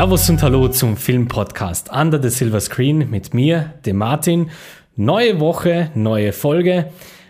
[0.00, 4.48] Servus und Hallo zum Filmpodcast Under the Silver Screen mit mir, dem Martin.
[4.96, 6.86] Neue Woche, neue Folge.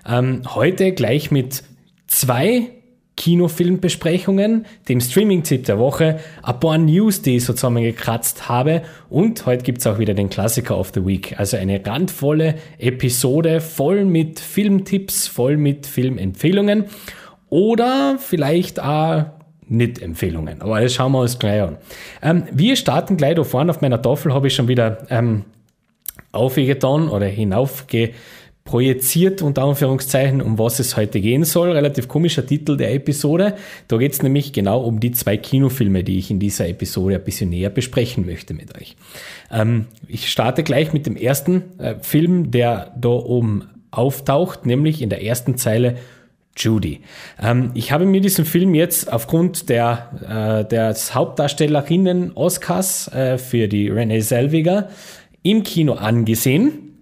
[0.08, 1.64] Ähm, heute gleich mit
[2.06, 2.70] zwei
[3.16, 9.64] Kinofilmbesprechungen, dem Streaming-Tipp der Woche, ein paar News, die ich so zusammengekratzt habe und heute
[9.64, 11.40] gibt's auch wieder den Klassiker of the Week.
[11.40, 16.84] Also eine randvolle Episode voll mit Filmtipps, voll mit Filmempfehlungen
[17.48, 19.24] oder vielleicht auch
[19.70, 20.60] nicht-Empfehlungen.
[20.60, 21.76] Aber das schauen wir uns gleich an.
[22.22, 25.44] Ähm, wir starten gleich da vorne auf meiner Tafel, habe ich schon wieder ähm,
[26.32, 31.70] aufgetan oder hinaufgeprojiziert, unter Anführungszeichen, um was es heute gehen soll.
[31.70, 33.54] Relativ komischer Titel der Episode.
[33.88, 37.24] Da geht es nämlich genau um die zwei Kinofilme, die ich in dieser Episode ein
[37.24, 38.96] bisschen näher besprechen möchte mit euch.
[39.52, 45.10] Ähm, ich starte gleich mit dem ersten äh, Film, der da oben auftaucht, nämlich in
[45.10, 45.96] der ersten Zeile
[46.60, 47.00] Judy.
[47.42, 53.66] Ähm, ich habe mir diesen Film jetzt aufgrund der, äh, des Hauptdarstellerinnen Oscars äh, für
[53.66, 54.90] die Renee Selviger
[55.42, 56.96] im Kino angesehen.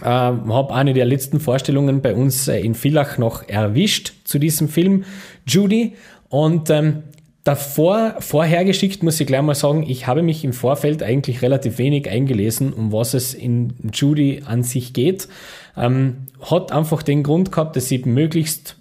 [0.00, 4.68] Äh, habe eine der letzten Vorstellungen bei uns äh, in Villach noch erwischt zu diesem
[4.68, 5.04] Film
[5.46, 5.94] Judy
[6.28, 7.02] und ähm,
[7.46, 12.10] Davor, vorhergeschickt muss ich gleich mal sagen, ich habe mich im Vorfeld eigentlich relativ wenig
[12.10, 15.28] eingelesen, um was es in Judy an sich geht.
[15.76, 18.78] Ähm, hat einfach den Grund gehabt, dass ich möglichst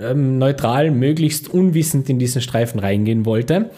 [0.00, 3.70] ähm, neutral, möglichst unwissend in diesen Streifen reingehen wollte,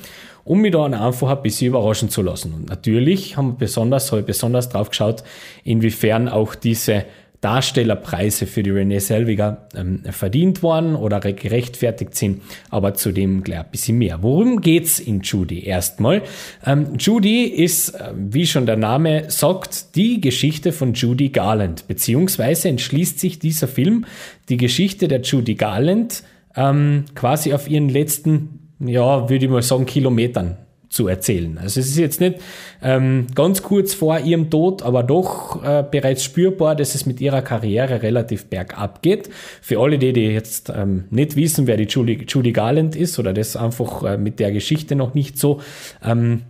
[0.45, 2.53] um mich da einfach ein bisschen überraschen zu lassen.
[2.55, 5.25] Und natürlich haben wir besonders, habe ich besonders drauf geschaut,
[5.65, 7.05] inwiefern auch diese
[7.45, 13.71] Darstellerpreise für die Renée Selviger ähm, verdient worden oder gerechtfertigt sind, aber zudem gleich ein
[13.71, 14.23] bisschen mehr.
[14.23, 15.63] Worum geht's in Judy?
[15.63, 16.23] Erstmal,
[16.65, 22.71] ähm, Judy ist, äh, wie schon der Name sagt, die Geschichte von Judy Garland, beziehungsweise
[22.71, 24.07] entschließt sich dieser Film
[24.49, 26.23] die Geschichte der Judy Garland
[26.57, 30.57] ähm, quasi auf ihren letzten, ja, würde ich mal sagen, Kilometern
[30.95, 31.59] zu erzählen.
[31.59, 32.37] Also es ist jetzt nicht
[32.81, 37.43] ähm, ganz kurz vor ihrem Tod, aber doch äh, bereits spürbar, dass es mit ihrer
[37.43, 39.29] Karriere relativ bergab geht.
[39.61, 43.33] Für alle die, die jetzt ähm, nicht wissen, wer die Judy, Judy Garland ist oder
[43.33, 45.61] das einfach äh, mit der Geschichte noch nicht so
[46.05, 46.43] ähm,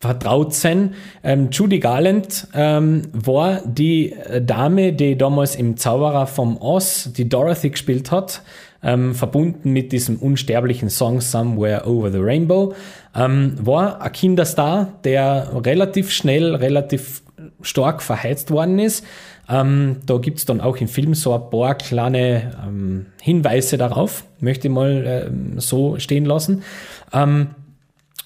[0.00, 0.94] vertraut sein.
[1.24, 7.28] Ähm, Judy Garland ähm, war die äh, Dame, die damals im Zauberer vom Oz die
[7.28, 8.42] Dorothy gespielt hat
[8.82, 12.74] ähm, verbunden mit diesem unsterblichen Song Somewhere Over the Rainbow,
[13.14, 17.22] ähm, war ein Kinderstar, der relativ schnell, relativ
[17.60, 19.04] stark verheizt worden ist.
[19.48, 24.68] Ähm, da gibt's dann auch im Film so ein paar kleine ähm, Hinweise darauf, möchte
[24.68, 26.62] ich mal äh, so stehen lassen.
[27.12, 27.48] Ähm,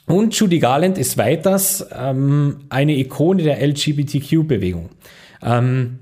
[0.06, 4.90] und Judy Garland ist weiters ähm, eine Ikone der LGBTQ-Bewegung.
[5.42, 5.98] Ähm,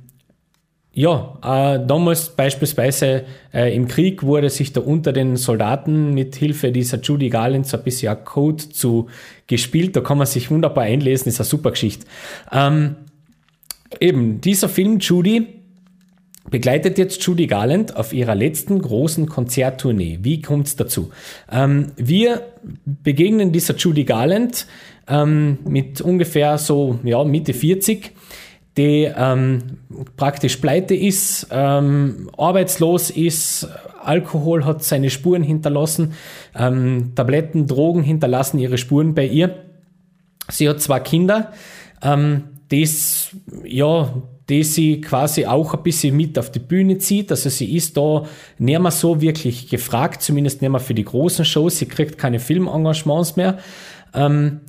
[0.94, 6.71] ja, äh, damals beispielsweise äh, im Krieg wurde sich da unter den Soldaten mit Hilfe
[6.71, 9.09] dieser Judy Garland so ein bisschen ein Code zu
[9.49, 9.97] gespielt.
[9.97, 12.06] Da kann man sich wunderbar einlesen, ist eine super Geschichte.
[12.53, 12.94] Ähm,
[14.00, 15.49] eben, dieser Film Judy
[16.49, 20.21] begleitet jetzt Judy Garland auf ihrer letzten großen Konzerttournee.
[20.22, 21.11] Wie kommt's dazu?
[21.50, 22.43] Ähm, wir
[22.84, 24.66] begegnen dieser Judy Garland
[25.09, 28.12] ähm, mit ungefähr so ja, Mitte 40
[28.76, 29.78] die ähm,
[30.16, 33.68] praktisch pleite ist, ähm, arbeitslos ist,
[34.02, 36.14] Alkohol hat seine Spuren hinterlassen,
[36.56, 39.64] ähm, Tabletten, Drogen hinterlassen ihre Spuren bei ihr.
[40.50, 41.52] Sie hat zwei Kinder,
[42.02, 43.30] ähm, das,
[43.64, 44.12] ja,
[44.48, 47.30] die sie quasi auch ein bisschen mit auf die Bühne zieht.
[47.30, 48.24] Also sie ist da
[48.58, 51.78] nicht mehr so wirklich gefragt, zumindest nicht mehr für die großen Shows.
[51.78, 53.58] Sie kriegt keine Filmengagements mehr.
[54.12, 54.60] Ähm,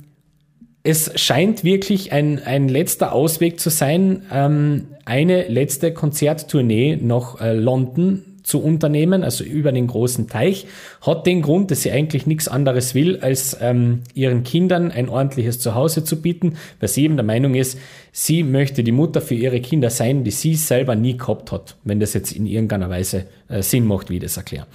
[0.86, 7.54] es scheint wirklich ein, ein letzter Ausweg zu sein, ähm, eine letzte Konzerttournee nach äh,
[7.54, 10.68] London zu unternehmen, also über den großen Teich,
[11.04, 15.58] hat den Grund, dass sie eigentlich nichts anderes will, als ähm, ihren Kindern ein ordentliches
[15.58, 17.76] Zuhause zu bieten, weil sie eben der Meinung ist,
[18.12, 21.98] sie möchte die Mutter für ihre Kinder sein, die sie selber nie gehabt hat, wenn
[21.98, 24.68] das jetzt in irgendeiner Weise äh, Sinn macht, wie ich das erkläre.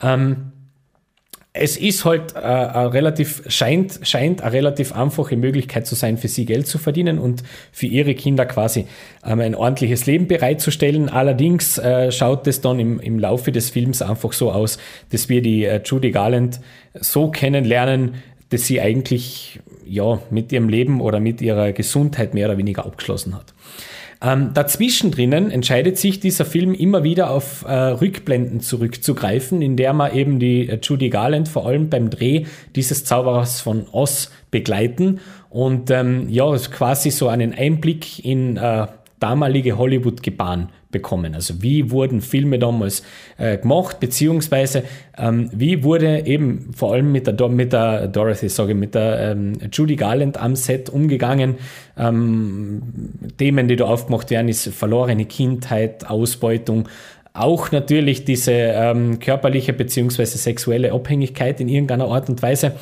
[0.00, 0.52] Ähm,
[1.52, 6.44] es ist halt äh, relativ, scheint, scheint eine relativ einfache Möglichkeit zu sein, für sie
[6.44, 7.42] Geld zu verdienen und
[7.72, 8.86] für ihre Kinder quasi
[9.24, 11.08] ähm, ein ordentliches Leben bereitzustellen.
[11.08, 14.78] Allerdings äh, schaut es dann im, im Laufe des Films einfach so aus,
[15.10, 16.60] dass wir die äh, Judy Garland
[16.94, 18.14] so kennenlernen,
[18.50, 23.34] dass sie eigentlich ja mit ihrem Leben oder mit ihrer Gesundheit mehr oder weniger abgeschlossen
[23.34, 23.54] hat.
[24.20, 29.92] Ähm, dazwischen drinnen entscheidet sich dieser Film immer wieder auf äh, Rückblenden zurückzugreifen, in der
[29.92, 32.44] man eben die äh, Judy Garland vor allem beim Dreh
[32.74, 35.20] dieses Zauberers von Oz begleiten.
[35.50, 38.88] Und ähm, ja, quasi so einen Einblick in äh,
[39.20, 41.34] damalige Hollywood-Gebahn bekommen.
[41.34, 43.02] Also wie wurden Filme damals
[43.36, 44.84] äh, gemacht, beziehungsweise
[45.18, 49.32] ähm, wie wurde eben vor allem mit der, mit der Dorothy, sage ich, mit der
[49.32, 51.56] ähm, Judy Garland am Set umgegangen.
[51.98, 52.82] Ähm,
[53.36, 56.88] Themen, die da aufgemacht werden, ist verlorene Kindheit, Ausbeutung,
[57.34, 62.72] auch natürlich diese ähm, körperliche beziehungsweise sexuelle Abhängigkeit in irgendeiner Art und Weise.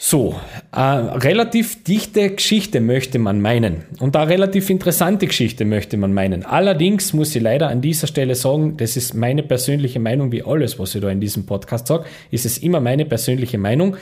[0.00, 0.36] So,
[0.70, 6.44] äh, relativ dichte Geschichte möchte man meinen und eine relativ interessante Geschichte möchte man meinen.
[6.44, 10.78] Allerdings muss ich leider an dieser Stelle sagen, das ist meine persönliche Meinung, wie alles,
[10.78, 13.96] was ich da in diesem Podcast sage, ist es immer meine persönliche Meinung.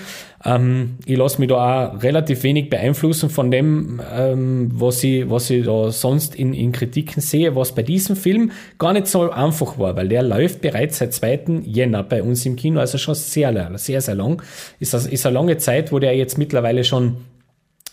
[0.45, 5.49] Ähm, ich lasse mich da auch relativ wenig beeinflussen von dem, ähm, was, ich, was
[5.49, 9.79] ich da sonst in, in Kritiken sehe, was bei diesem Film gar nicht so einfach
[9.79, 11.63] war, weil der läuft bereits seit 2.
[11.65, 14.43] Jänner bei uns im Kino, also schon sehr, sehr, sehr lang.
[14.79, 17.17] Ist, ist eine lange Zeit Zeit, wo der jetzt mittlerweile schon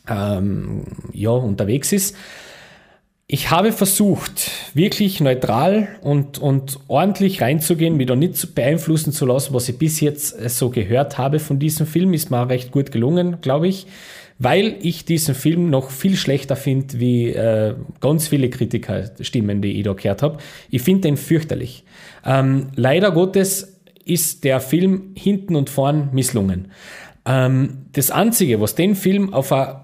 [0.10, 2.16] ähm, ja, unterwegs ist.
[3.26, 9.54] Ich habe versucht, wirklich neutral und, und ordentlich reinzugehen, mich da nicht beeinflussen zu lassen,
[9.54, 12.14] was ich bis jetzt äh, so gehört habe von diesem Film.
[12.14, 13.88] Ist mir recht gut gelungen, glaube ich,
[14.40, 19.84] weil ich diesen Film noch viel schlechter finde, wie äh, ganz viele Kritikerstimmen, die ich
[19.84, 20.38] da gehört habe.
[20.70, 21.86] Ich finde den fürchterlich.
[22.26, 23.74] Ähm, leider Gottes
[24.06, 26.72] ist der Film hinten und vorn misslungen.
[27.26, 29.76] Ähm, das Einzige, was den Film auf ein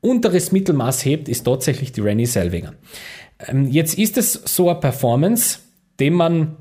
[0.00, 2.74] unteres Mittelmaß hebt, ist tatsächlich die Rennie Selvinger.
[3.46, 5.58] Ähm, jetzt ist es so eine Performance,
[5.98, 6.56] den man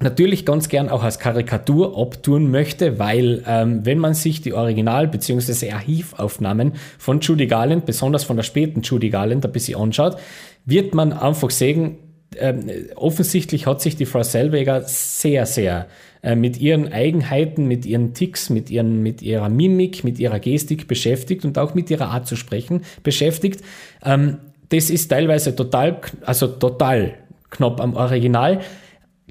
[0.00, 5.08] natürlich ganz gern auch als Karikatur abtun möchte, weil ähm, wenn man sich die Original-
[5.08, 5.72] bzw.
[5.72, 10.16] Archivaufnahmen von Judy Garland, besonders von der späten Judy Garland, ein bisschen anschaut,
[10.64, 11.98] wird man einfach sehen,
[12.40, 15.86] ähm, offensichtlich hat sich die Frau Selweger sehr, sehr
[16.22, 20.88] äh, mit ihren Eigenheiten, mit ihren Ticks, mit, ihren, mit ihrer Mimik, mit ihrer Gestik
[20.88, 23.62] beschäftigt und auch mit ihrer Art zu sprechen beschäftigt.
[24.04, 24.38] Ähm,
[24.70, 27.14] das ist teilweise total, also total
[27.50, 28.60] knapp am Original,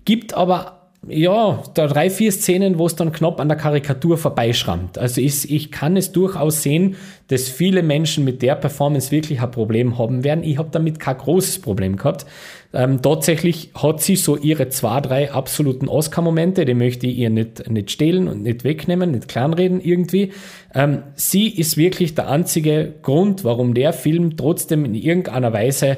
[0.06, 0.77] gibt aber
[1.10, 4.98] ja, da drei, vier Szenen, wo es dann knapp an der Karikatur vorbeischrammt.
[4.98, 6.96] Also ich, ich kann es durchaus sehen,
[7.28, 10.44] dass viele Menschen mit der Performance wirklich ein Problem haben werden.
[10.44, 12.26] Ich habe damit kein großes Problem gehabt.
[12.74, 17.70] Ähm, tatsächlich hat sie so ihre zwei, drei absoluten Oscar-Momente, die möchte ich ihr nicht,
[17.70, 20.34] nicht stehlen und nicht wegnehmen, nicht kleinreden irgendwie.
[20.74, 25.98] Ähm, sie ist wirklich der einzige Grund, warum der Film trotzdem in irgendeiner Weise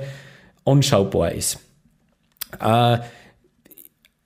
[0.65, 1.59] anschaubar ist.
[2.59, 2.99] Äh,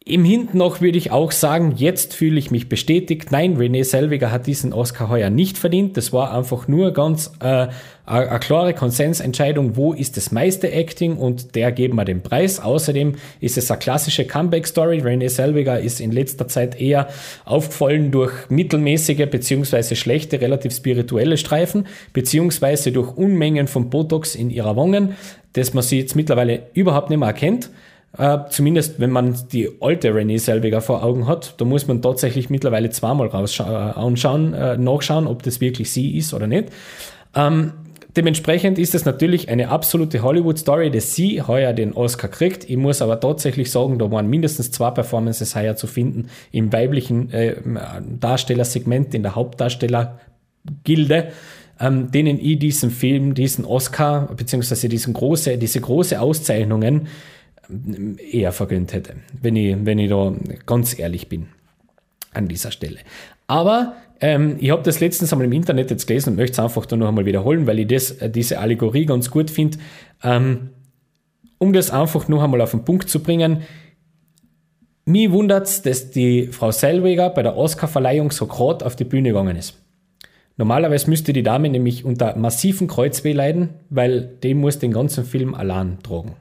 [0.06, 3.32] im Hinten noch würde ich auch sagen, jetzt fühle ich mich bestätigt.
[3.32, 5.96] Nein, René Selviger hat diesen Oscar heuer nicht verdient.
[5.96, 7.68] Das war einfach nur ganz äh,
[8.06, 12.60] eine klare Konsensentscheidung, wo ist das meiste Acting und der geben wir den Preis.
[12.60, 15.00] Außerdem ist es eine klassische Comeback-Story.
[15.00, 17.08] René Selviger ist in letzter Zeit eher
[17.46, 24.76] aufgefallen durch mittelmäßige beziehungsweise schlechte, relativ spirituelle Streifen, beziehungsweise durch Unmengen von Botox in ihrer
[24.76, 25.16] Wangen,
[25.54, 27.70] dass man sie jetzt mittlerweile überhaupt nicht mehr erkennt.
[28.16, 32.52] Uh, zumindest wenn man die alte Renée Selviger vor Augen hat, da muss man tatsächlich
[32.52, 36.70] mittlerweile zweimal äh, anschauen, uh, nachschauen, ob das wirklich sie ist oder nicht.
[37.34, 37.74] Ähm,
[38.16, 42.70] dementsprechend ist es natürlich eine absolute Hollywood-Story, dass sie heuer den Oscar kriegt.
[42.70, 47.32] Ich muss aber tatsächlich sagen, da waren mindestens zwei Performances heuer zu finden im weiblichen
[47.32, 47.56] äh,
[48.20, 51.30] Darstellersegment, in der Hauptdarstellergilde,
[51.80, 57.08] ähm, denen ich diesen Film, diesen Oscar, beziehungsweise diesen große, diese große Auszeichnungen
[58.18, 60.34] eher vergönnt hätte, wenn ich, wenn ich da
[60.66, 61.48] ganz ehrlich bin
[62.34, 63.00] an dieser Stelle.
[63.48, 66.86] Aber ähm, ich habe das letztens einmal im Internet jetzt gelesen und möchte es einfach
[66.86, 69.78] da noch einmal wiederholen, weil ich das, äh, diese Allegorie ganz gut finde.
[70.24, 70.70] Ähm,
[71.58, 73.64] um das einfach noch einmal auf den Punkt zu bringen,
[75.06, 79.30] mich wundert es, dass die Frau Selweger bei der Oscarverleihung so gerade auf die Bühne
[79.30, 79.78] gegangen ist.
[80.56, 85.56] Normalerweise müsste die Dame nämlich unter massiven Kreuzweh leiden, weil die muss den ganzen Film
[85.56, 86.36] allein tragen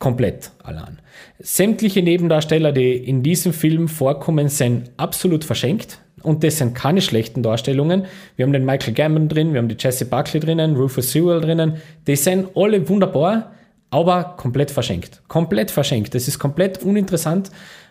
[0.00, 0.98] komplett allein.
[1.38, 6.00] Sämtliche Nebendarsteller, die in diesem Film vorkommen, sind absolut verschenkt.
[6.22, 8.06] Und das sind keine schlechten Darstellungen.
[8.36, 11.76] Wir haben den Michael Gambon drin, wir haben die Jesse Buckley drinnen, Rufus Sewell drinnen.
[12.06, 13.52] Die sind alle wunderbar,
[13.90, 15.22] aber komplett verschenkt.
[15.28, 16.14] Komplett verschenkt.
[16.14, 17.50] Das ist komplett uninteressant.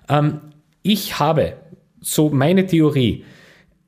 [0.09, 0.41] Ähm,
[0.81, 1.53] ich habe,
[2.01, 3.23] so meine Theorie,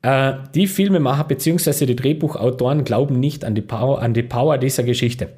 [0.02, 1.86] äh, die Filmemacher bzw.
[1.86, 5.28] die Drehbuchautoren glauben nicht an die Power, an die Power dieser Geschichte.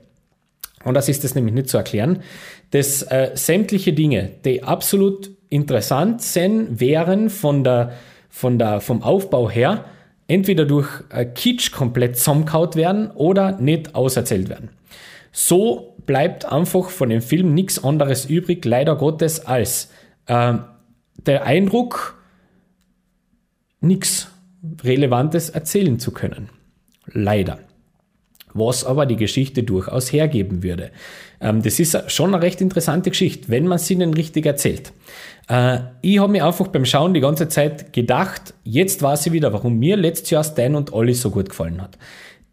[0.85, 2.23] Und das ist es nämlich nicht zu erklären,
[2.71, 7.93] dass äh, sämtliche Dinge, die absolut interessant sind, wären von der,
[8.29, 9.85] von der, vom Aufbau her,
[10.29, 14.71] entweder durch äh, Kitsch komplett zusammengehaut werden oder nicht auserzählt werden.
[15.33, 19.91] So bleibt einfach von dem Film nichts anderes übrig, leider Gottes, als
[20.27, 20.55] äh,
[21.27, 22.19] der Eindruck,
[23.81, 24.29] nichts
[24.83, 26.49] Relevantes erzählen zu können.
[27.07, 27.59] Leider.
[28.55, 30.91] Was aber die Geschichte durchaus hergeben würde.
[31.41, 34.93] Ähm, das ist schon eine recht interessante Geschichte, wenn man sie denn richtig erzählt.
[35.49, 39.53] Äh, ich habe mir einfach beim Schauen die ganze Zeit gedacht, jetzt weiß ich wieder,
[39.53, 41.99] warum mir letztes Jahr Stan und Ollie so gut gefallen hat.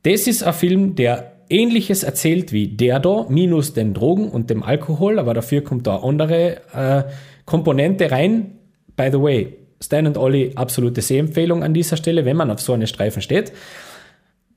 [0.03, 4.63] Das ist ein Film, der ähnliches erzählt wie der da, minus den Drogen und dem
[4.63, 7.03] Alkohol, aber dafür kommt da andere äh,
[7.45, 8.57] Komponente rein.
[8.95, 12.73] By the way, Stan und Ollie, absolute Sehempfehlung an dieser Stelle, wenn man auf so
[12.73, 13.51] einen Streifen steht.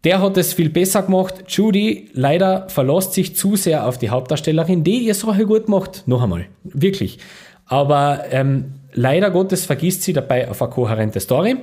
[0.05, 1.45] Der hat es viel besser gemacht.
[1.49, 6.07] Judy leider verlässt sich zu sehr auf die Hauptdarstellerin, die ihr Sache gut macht.
[6.07, 6.47] Noch einmal.
[6.63, 7.19] Wirklich.
[7.67, 11.57] Aber ähm, leider Gottes vergisst sie dabei auf eine kohärente Story.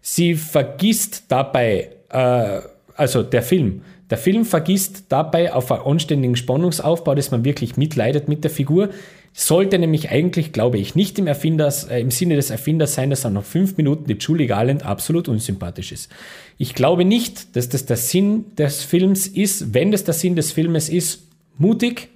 [0.00, 2.60] Sie vergisst dabei, äh,
[2.94, 3.82] also der Film,
[4.14, 8.90] der Film vergisst dabei auf einen anständigen Spannungsaufbau, dass man wirklich mitleidet mit der Figur.
[9.32, 13.24] Sollte nämlich eigentlich, glaube ich, nicht im, Erfinders, äh, im Sinne des Erfinders sein, dass
[13.24, 16.12] er nach fünf Minuten die Julie Garland absolut unsympathisch ist.
[16.58, 19.74] Ich glaube nicht, dass das der Sinn des Films ist.
[19.74, 21.26] Wenn das der Sinn des Filmes ist,
[21.58, 22.08] mutig,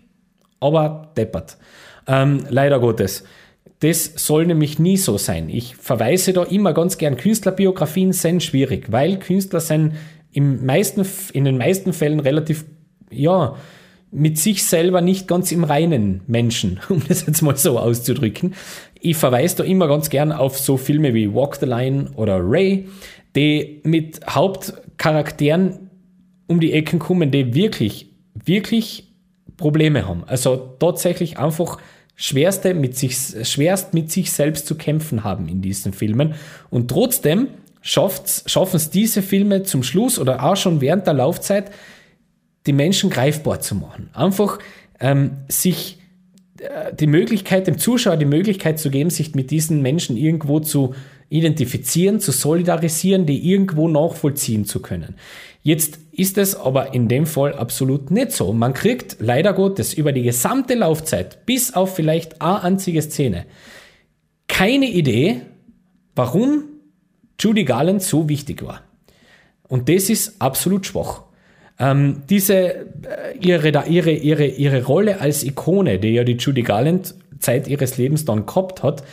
[0.61, 1.57] aber deppert.
[2.07, 3.25] Ähm, leider Gottes.
[3.81, 5.49] Das soll nämlich nie so sein.
[5.49, 9.95] Ich verweise da immer ganz gern, Künstlerbiografien sind schwierig, weil Künstler sind
[10.33, 12.65] im meisten, in den meisten Fällen relativ,
[13.11, 13.57] ja,
[14.11, 18.55] mit sich selber nicht ganz im reinen Menschen, um das jetzt mal so auszudrücken.
[19.01, 22.89] Ich verweise da immer ganz gern auf so Filme wie Walk the Line oder Ray,
[23.37, 25.91] die mit Hauptcharakteren
[26.47, 29.13] um die Ecken kommen, die wirklich, wirklich
[29.57, 30.25] Probleme haben.
[30.27, 31.79] Also tatsächlich einfach
[32.17, 36.35] schwerste mit sich, schwerst mit sich selbst zu kämpfen haben in diesen Filmen.
[36.71, 37.49] Und trotzdem
[37.89, 41.71] schaffen es diese Filme zum Schluss oder auch schon während der Laufzeit,
[42.67, 44.11] die Menschen greifbar zu machen.
[44.13, 44.59] Einfach
[45.01, 45.99] ähm, sich
[46.59, 50.95] äh, die Möglichkeit, dem Zuschauer die Möglichkeit zu geben, sich mit diesen Menschen irgendwo zu
[51.31, 55.15] identifizieren, zu solidarisieren, die irgendwo nachvollziehen zu können.
[55.63, 58.53] Jetzt ist es aber in dem Fall absolut nicht so.
[58.53, 63.47] Man kriegt leider Gottes über die gesamte Laufzeit, bis auf vielleicht eine einzige Szene,
[64.47, 65.43] keine Idee,
[66.15, 66.65] warum
[67.41, 68.83] Judy Garland so wichtig war.
[69.69, 71.23] Und das ist absolut schwach.
[71.79, 72.87] Ähm, diese, äh,
[73.41, 78.25] ihre, ihre, ihre, ihre Rolle als Ikone, die ja die Judy Garland Zeit ihres Lebens
[78.25, 79.05] dann gehabt hat,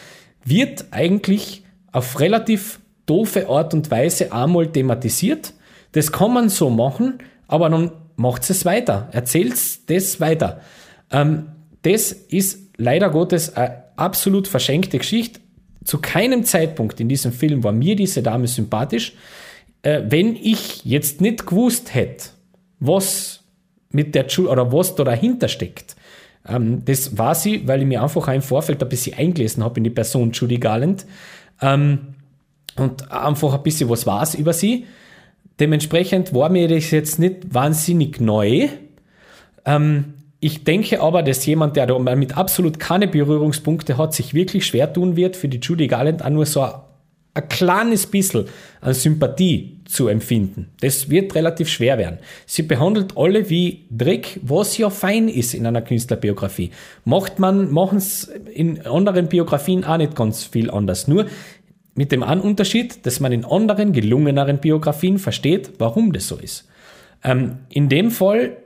[0.43, 5.53] wird eigentlich auf relativ doofe Art und Weise einmal thematisiert.
[5.91, 9.53] Das kann man so machen, aber dann macht es weiter, erzählt
[9.89, 10.61] das weiter.
[11.11, 11.49] Ähm,
[11.83, 15.39] das ist leider Gottes eine absolut verschenkte Geschichte.
[15.85, 19.13] Zu keinem Zeitpunkt in diesem Film war mir diese Dame sympathisch.
[19.83, 22.29] Äh, wenn ich jetzt nicht gewusst hätte,
[22.79, 23.43] was
[23.91, 25.95] mit der Ju oder was da dahinter steckt,
[26.47, 29.83] ähm, das war sie, weil ich mir einfach im Vorfeld ein bisschen eingelesen habe in
[29.83, 31.05] die Person Judy Garland
[31.61, 32.15] ähm,
[32.75, 34.87] und einfach ein bisschen was weiß über sie.
[35.59, 38.67] Dementsprechend war mir das jetzt nicht wahnsinnig neu.
[39.65, 40.15] Ähm,
[40.45, 44.93] ich denke aber, dass jemand, der da mit absolut keine Berührungspunkte hat, sich wirklich schwer
[44.93, 46.73] tun wird, für die Judy Garland auch nur so ein,
[47.33, 48.45] ein kleines bisschen
[48.79, 50.67] an Sympathie zu empfinden.
[50.81, 52.19] Das wird relativ schwer werden.
[52.45, 56.69] Sie behandelt alle wie Dreck, was ja fein ist in einer Künstlerbiografie.
[57.05, 61.07] Macht man, machen es in anderen Biografien auch nicht ganz viel anders.
[61.07, 61.25] Nur
[61.95, 66.67] mit dem Unterschied, dass man in anderen, gelungeneren Biografien versteht, warum das so ist.
[67.23, 68.57] Ähm, in dem Fall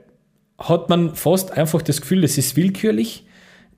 [0.60, 3.24] hat man fast einfach das Gefühl, das ist willkürlich.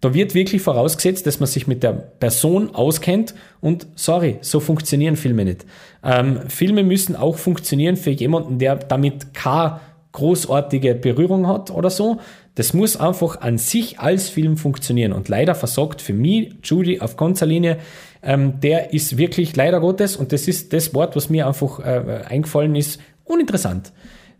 [0.00, 5.14] Da wird wirklich vorausgesetzt, dass man sich mit der Person auskennt und sorry, so funktionieren
[5.14, 5.64] Filme nicht.
[6.02, 9.78] Ähm, Filme müssen auch funktionieren für jemanden, der damit keine
[10.10, 12.18] großartige Berührung hat oder so.
[12.56, 15.12] Das muss einfach an sich als Film funktionieren.
[15.12, 17.78] Und leider versagt für mich Judy auf ganzer Linie.
[18.24, 22.22] Ähm, der ist wirklich leider Gottes, und das ist das Wort, was mir einfach äh,
[22.28, 23.92] eingefallen ist, uninteressant.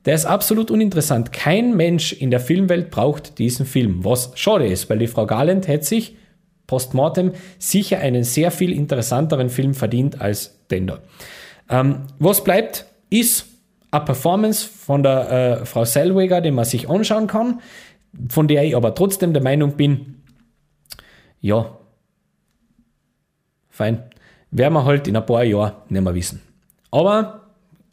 [0.05, 1.33] Der ist absolut uninteressant.
[1.33, 5.69] Kein Mensch in der Filmwelt braucht diesen Film, was schade ist, weil die Frau Garland
[5.69, 6.17] hätte sich
[6.67, 11.01] postmortem sicher einen sehr viel interessanteren Film verdient als den da.
[11.69, 13.47] Ähm, was bleibt, ist
[13.91, 15.31] eine Performance von der
[15.61, 17.61] äh, Frau Selweger, die man sich anschauen kann,
[18.29, 20.23] von der ich aber trotzdem der Meinung bin,
[21.41, 21.79] ja,
[23.69, 24.03] fein,
[24.51, 26.41] werden wir halt in ein paar Jahren nicht mehr wissen.
[26.91, 27.42] Aber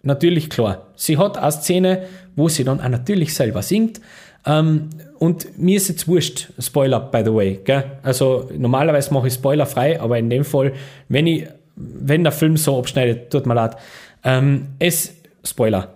[0.01, 0.88] natürlich klar.
[0.96, 2.03] Sie hat eine Szene,
[2.36, 4.01] wo sie dann auch natürlich selber singt.
[4.46, 4.89] Ähm,
[5.20, 7.60] und mir ist jetzt wurscht, Spoiler, by the way.
[7.63, 7.84] Gell?
[8.03, 10.74] Also normalerweise mache ich Spoiler frei, aber in dem Fall,
[11.10, 13.75] wenn ich, wenn der Film so abschneidet, tut mir leid.
[14.24, 15.13] Ähm, es,
[15.44, 15.96] Spoiler.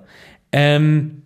[0.52, 1.24] Ähm,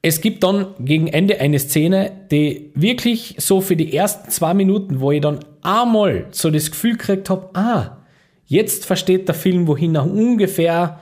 [0.00, 5.00] es gibt dann gegen Ende eine Szene, die wirklich so für die ersten zwei Minuten,
[5.00, 7.98] wo ich dann einmal so das Gefühl gekriegt habe, ah,
[8.46, 11.00] jetzt versteht der Film, wohin er ungefähr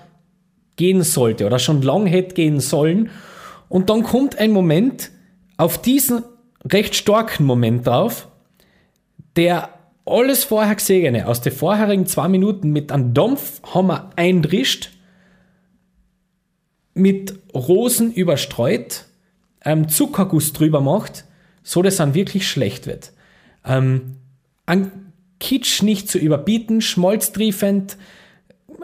[0.76, 3.10] gehen sollte oder schon lang hätte gehen sollen.
[3.68, 5.10] Und dann kommt ein Moment,
[5.56, 6.22] auf diesen
[6.64, 8.28] recht starken Moment drauf,
[9.36, 9.70] der
[10.04, 14.90] alles vorher Gesehene aus den vorherigen zwei Minuten mit einem Dampfhammer eindrischt,
[16.94, 19.04] mit Rosen überstreut,
[19.64, 21.24] ähm, Zuckerguss drüber macht,
[21.62, 23.12] so dass dann wirklich schlecht wird.
[23.64, 24.16] Ähm,
[24.64, 27.98] an Kitsch nicht zu überbieten, schmolztriefend,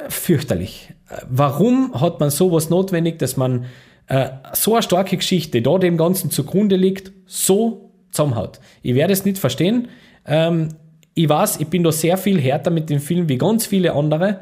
[0.08, 0.92] fürchterlich.
[1.28, 3.66] Warum hat man sowas notwendig, dass man
[4.06, 8.60] äh, so eine starke Geschichte, da dem Ganzen zugrunde liegt, so zusammenhaut?
[8.82, 9.88] Ich werde es nicht verstehen.
[10.26, 10.68] Ähm,
[11.14, 14.40] ich weiß, ich bin da sehr viel härter mit dem Film wie ganz viele andere,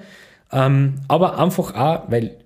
[0.53, 2.37] ähm, aber einfach auch, weil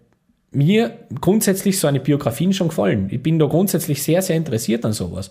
[0.50, 3.08] mir grundsätzlich so eine Biografien schon gefallen.
[3.10, 5.30] Ich bin da grundsätzlich sehr, sehr interessiert an sowas.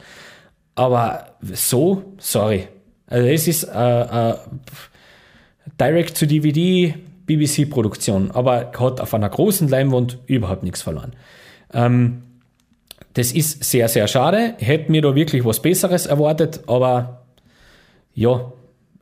[0.76, 2.68] Aber so, sorry.
[3.08, 4.36] Also es ist äh, äh,
[5.80, 6.96] Direct-to-DVD
[7.26, 11.14] BBC-Produktion, aber hat auf einer großen Leinwand überhaupt nichts verloren.
[11.74, 12.24] Ähm,
[13.14, 14.56] das ist sehr, sehr schade.
[14.58, 17.26] Hätte mir da wirklich was Besseres erwartet, aber
[18.14, 18.52] ja,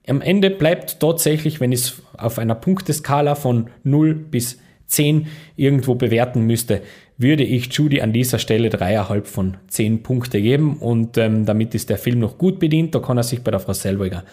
[0.07, 5.95] am Ende bleibt tatsächlich, wenn ich es auf einer Punkteskala von 0 bis 10 irgendwo
[5.95, 6.81] bewerten müsste,
[7.17, 11.89] würde ich Judy an dieser Stelle dreieinhalb von 10 Punkte geben und ähm, damit ist
[11.89, 14.23] der Film noch gut bedient, da kann er sich bei der Frau Selwiger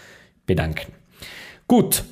[0.46, 0.92] bedanken.
[1.66, 2.02] Gut,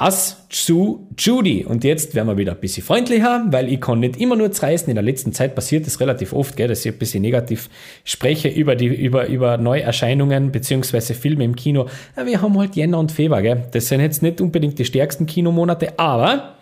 [0.00, 1.64] das zu Judy.
[1.66, 4.88] Und jetzt werden wir wieder ein bisschen freundlicher, weil ich kann nicht immer nur zerreißen.
[4.88, 7.68] In der letzten Zeit passiert es relativ oft, gell, dass ich ein bisschen negativ
[8.04, 11.86] spreche über, die, über, über Neuerscheinungen beziehungsweise Filme im Kino.
[12.16, 13.64] Ja, wir haben halt Jänner und Februar, gell.
[13.72, 16.54] Das sind jetzt nicht unbedingt die stärksten Kinomonate, aber,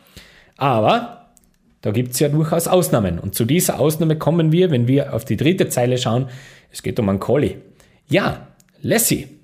[0.56, 1.28] aber,
[1.82, 3.20] da gibt's ja durchaus Ausnahmen.
[3.20, 6.26] Und zu dieser Ausnahme kommen wir, wenn wir auf die dritte Zeile schauen.
[6.72, 7.58] Es geht um einen Collie.
[8.08, 8.48] Ja,
[8.82, 9.37] Lassie.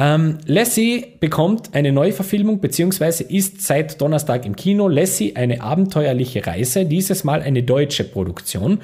[0.00, 4.88] Ähm, Lassie bekommt eine Neuverfilmung beziehungsweise ist seit Donnerstag im Kino.
[4.88, 8.80] Lassie eine abenteuerliche Reise, dieses Mal eine deutsche Produktion.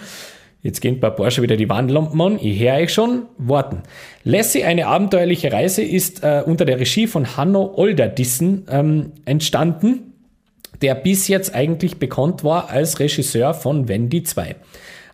[0.60, 2.38] Jetzt gehen bei Porsche wieder die Warnlampen an.
[2.38, 3.22] Ich höre euch schon.
[3.38, 3.82] Warten.
[4.24, 10.12] Lassie, eine abenteuerliche Reise, ist äh, unter der Regie von Hanno Olderdissen ähm, entstanden,
[10.82, 14.54] der bis jetzt eigentlich bekannt war als Regisseur von Wendy 2.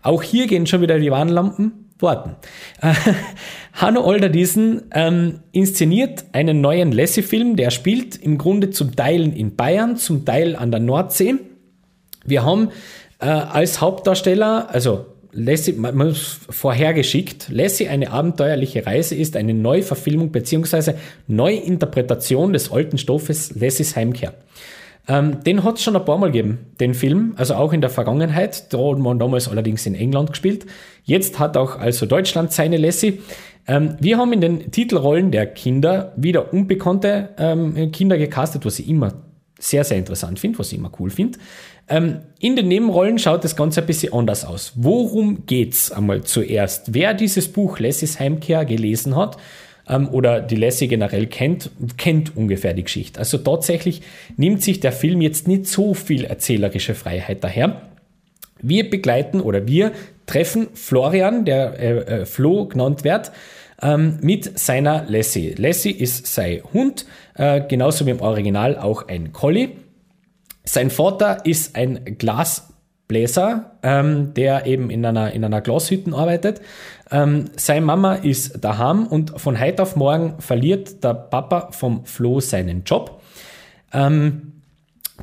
[0.02, 1.91] Auch hier gehen schon wieder die Warnlampen.
[2.02, 2.36] Worten.
[3.72, 9.96] Hanno Olderdiesen ähm, inszeniert einen neuen Lassie-Film, der spielt im Grunde zum Teil in Bayern,
[9.96, 11.34] zum Teil an der Nordsee.
[12.24, 12.70] Wir haben
[13.20, 20.30] äh, als Hauptdarsteller, also Lassie, man muss vorhergeschickt, Lassie eine abenteuerliche Reise ist eine Neuverfilmung
[20.30, 20.94] bzw.
[21.26, 24.34] Neuinterpretation des alten Stoffes Lassies Heimkehr.
[25.08, 27.90] Ähm, den hat es schon ein paar Mal gegeben, den Film, also auch in der
[27.90, 28.72] Vergangenheit.
[28.72, 30.66] Da hat man damals allerdings in England gespielt.
[31.04, 33.20] Jetzt hat auch also Deutschland seine Lassie.
[33.66, 38.88] Ähm, wir haben in den Titelrollen der Kinder wieder unbekannte ähm, Kinder gecastet, was ich
[38.88, 39.14] immer
[39.58, 41.38] sehr, sehr interessant finde, was ich immer cool finde.
[41.88, 44.72] Ähm, in den Nebenrollen schaut das Ganze ein bisschen anders aus.
[44.76, 46.94] Worum geht's einmal zuerst?
[46.94, 49.36] Wer dieses Buch Lassies Heimkehr gelesen hat,
[49.88, 53.18] ähm, oder die Lassie generell kennt, kennt ungefähr die Geschichte.
[53.18, 54.02] Also tatsächlich
[54.36, 57.82] nimmt sich der Film jetzt nicht so viel erzählerische Freiheit daher.
[58.60, 59.92] Wir begleiten oder wir
[60.26, 63.32] treffen Florian, der äh, äh, Flo genannt wird,
[63.82, 65.54] ähm, mit seiner Lassie.
[65.58, 69.70] Lassie ist sein Hund, äh, genauso wie im Original auch ein Collie.
[70.64, 72.16] Sein Vater ist ein
[73.12, 76.60] Glasbläser, ähm, der eben in einer, in einer Glashütte arbeitet.
[77.10, 82.40] Ähm, seine Mama ist daheim und von heute auf morgen verliert der Papa vom Flo
[82.40, 83.20] seinen Job.
[83.92, 84.52] Ähm,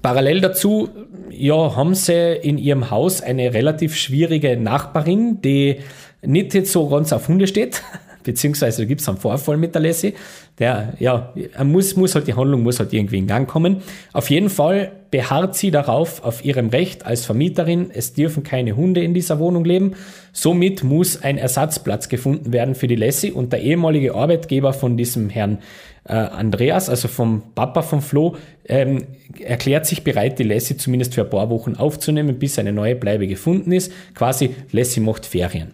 [0.01, 0.89] parallel dazu
[1.31, 5.79] ja, haben sie in ihrem Haus eine relativ schwierige Nachbarin, die
[6.21, 7.81] nicht jetzt so ganz auf Hunde steht,
[8.29, 10.13] beziehungsweise da gibt es einen Vorfall mit der Lassie.
[10.59, 13.77] Der, ja, muss, muss halt, die Handlung muss halt irgendwie in Gang kommen.
[14.13, 19.01] Auf jeden Fall beharrt sie darauf, auf ihrem Recht als Vermieterin, es dürfen keine Hunde
[19.01, 19.93] in dieser Wohnung leben.
[20.31, 25.31] Somit muss ein Ersatzplatz gefunden werden für die Lassie und der ehemalige Arbeitgeber von diesem
[25.31, 25.57] Herrn
[26.03, 28.35] äh, Andreas, also vom Papa von Flo,
[28.67, 29.05] ähm,
[29.39, 33.25] erklärt sich bereit, die Lassie zumindest für ein paar Wochen aufzunehmen, bis eine neue Bleibe
[33.25, 33.91] gefunden ist.
[34.13, 35.71] Quasi Lassie macht Ferien.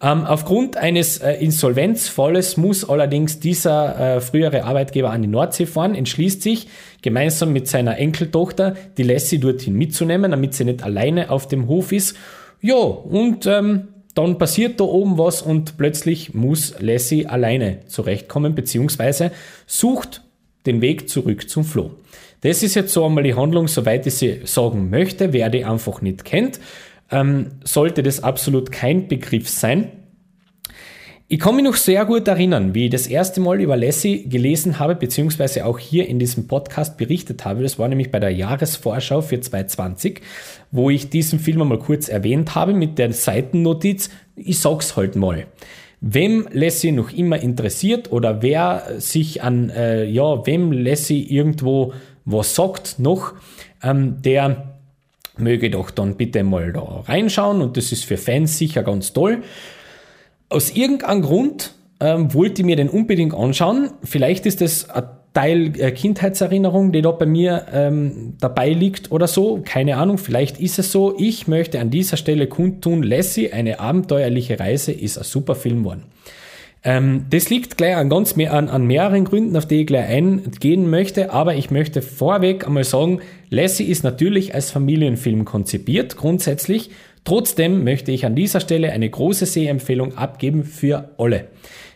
[0.00, 5.96] Ähm, aufgrund eines äh, Insolvenzfalles muss allerdings dieser äh, frühere Arbeitgeber an die Nordsee fahren,
[5.96, 6.68] entschließt sich,
[7.02, 11.90] gemeinsam mit seiner Enkeltochter die Lassie dorthin mitzunehmen, damit sie nicht alleine auf dem Hof
[11.90, 12.16] ist.
[12.60, 19.32] Ja, und ähm, dann passiert da oben was und plötzlich muss Lassie alleine zurechtkommen, beziehungsweise
[19.66, 20.22] sucht
[20.66, 21.90] den Weg zurück zum Floh.
[22.40, 25.32] Das ist jetzt so einmal die Handlung, soweit ich sie sagen möchte.
[25.32, 26.60] Wer die einfach nicht kennt,
[27.10, 29.92] ähm, sollte das absolut kein Begriff sein.
[31.30, 34.78] Ich kann mich noch sehr gut erinnern, wie ich das erste Mal über Lassie gelesen
[34.78, 37.62] habe, beziehungsweise auch hier in diesem Podcast berichtet habe.
[37.62, 40.22] Das war nämlich bei der Jahresvorschau für 2020,
[40.70, 45.44] wo ich diesen Film einmal kurz erwähnt habe mit der Seitennotiz, ich sag's halt mal.
[46.00, 51.92] Wem Lassie noch immer interessiert oder wer sich an, äh, ja, wem Lassie irgendwo
[52.24, 53.34] was sagt noch,
[53.82, 54.67] ähm, der
[55.40, 59.42] möge doch dann bitte mal da reinschauen und das ist für Fans sicher ganz toll.
[60.48, 63.90] Aus irgendeinem Grund ähm, wollte ich mir den unbedingt anschauen.
[64.02, 69.26] Vielleicht ist das ein Teil äh, Kindheitserinnerung, die da bei mir ähm, dabei liegt oder
[69.26, 69.60] so.
[69.64, 71.14] Keine Ahnung, vielleicht ist es so.
[71.18, 76.04] Ich möchte an dieser Stelle kundtun, Lassie, eine abenteuerliche Reise, ist ein super Film geworden.
[76.88, 80.08] Ähm, das liegt gleich an ganz mehr, an, an mehreren Gründen, auf die ich gleich
[80.08, 83.20] eingehen möchte, aber ich möchte vorweg einmal sagen,
[83.50, 86.90] Lassie ist natürlich als Familienfilm konzipiert, grundsätzlich
[87.28, 91.48] Trotzdem möchte ich an dieser Stelle eine große Sehempfehlung abgeben für alle.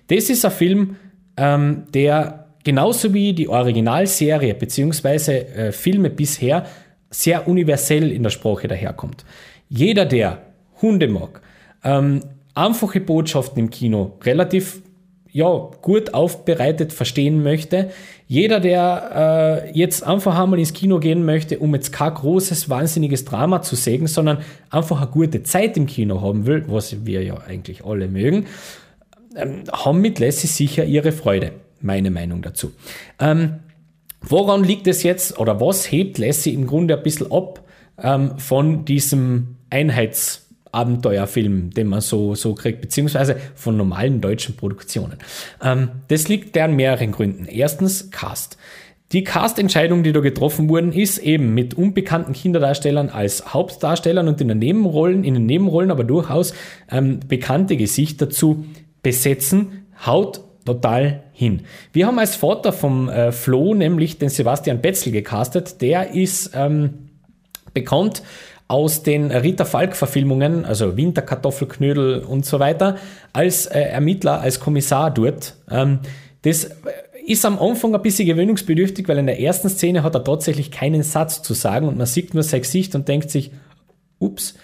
[0.09, 0.97] Das ist ein Film,
[1.39, 5.39] ähm, der genauso wie die Originalserie bzw.
[5.39, 6.67] Äh, Filme bisher
[7.09, 9.25] sehr universell in der Sprache daherkommt.
[9.71, 10.43] Jeder, der
[10.83, 11.41] Hunde mag,
[11.83, 12.21] ähm,
[12.55, 14.83] einfache Botschaften im Kino relativ
[15.33, 17.91] ja, gut aufbereitet verstehen möchte.
[18.29, 23.25] Jeder, der äh, jetzt einfach einmal ins Kino gehen möchte, um jetzt kein großes, wahnsinniges
[23.25, 24.39] Drama zu sägen, sondern
[24.71, 28.47] einfach eine gute Zeit im Kino haben will, was wir ja eigentlich alle mögen,
[29.35, 31.53] ähm, haben mit Lassie sicher ihre Freude.
[31.81, 32.73] Meine Meinung dazu.
[33.19, 33.61] Ähm,
[34.21, 37.65] woran liegt es jetzt oder was hebt Lassie im Grunde ein bisschen ab
[37.99, 40.42] ähm, von diesem Einheits-
[40.73, 45.19] Abenteuerfilm, den man so, so kriegt, beziehungsweise von normalen deutschen Produktionen.
[45.63, 47.47] Ähm, das liegt an mehreren Gründen.
[47.47, 48.57] Erstens Cast.
[49.13, 54.49] Die Cast-Entscheidung, die da getroffen wurden, ist eben mit unbekannten Kinderdarstellern als Hauptdarstellern und in
[54.49, 56.55] den Nebenrollen, in den Nebenrollen aber durchaus
[56.91, 58.65] ähm, bekannte Gesichter zu
[59.03, 61.63] besetzen, haut total hin.
[61.93, 65.83] Wir haben als Vater vom äh, Flo nämlich den Sebastian Betzel gecastet.
[65.83, 67.11] Der ist ähm,
[67.75, 68.23] bekannt
[68.73, 72.97] aus den Rita Falk-Verfilmungen, also Winterkartoffelknödel und so weiter,
[73.35, 75.57] als äh, Ermittler, als Kommissar dort.
[75.71, 75.99] Ähm,
[76.41, 76.71] das
[77.27, 81.03] ist am Anfang ein bisschen gewöhnungsbedürftig, weil in der ersten Szene hat er tatsächlich keinen
[81.03, 83.51] Satz zu sagen und man sieht nur sein Gesicht und denkt sich,
[84.19, 84.55] ups,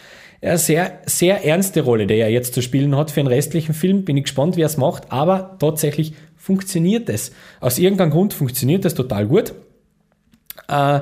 [0.40, 4.06] eine sehr, sehr ernste Rolle, die er jetzt zu spielen hat für den restlichen Film.
[4.06, 7.32] Bin ich gespannt, wie er es macht, aber tatsächlich funktioniert es.
[7.60, 9.52] Aus irgendeinem Grund funktioniert es total gut.
[10.66, 11.00] Äh,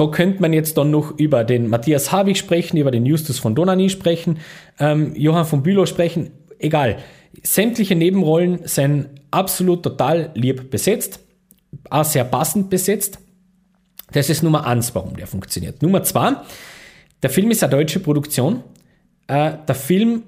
[0.00, 3.54] da könnte man jetzt dann noch über den Matthias Havig sprechen, über den Justus von
[3.54, 4.38] Donani sprechen,
[4.78, 6.96] ähm, Johann von Bülow sprechen, egal.
[7.42, 11.20] Sämtliche Nebenrollen sind absolut total lieb besetzt,
[11.90, 13.18] auch sehr passend besetzt.
[14.12, 15.82] Das ist Nummer eins, warum der funktioniert.
[15.82, 16.32] Nummer zwei,
[17.22, 18.62] der Film ist eine deutsche Produktion.
[19.26, 20.22] Äh, der Film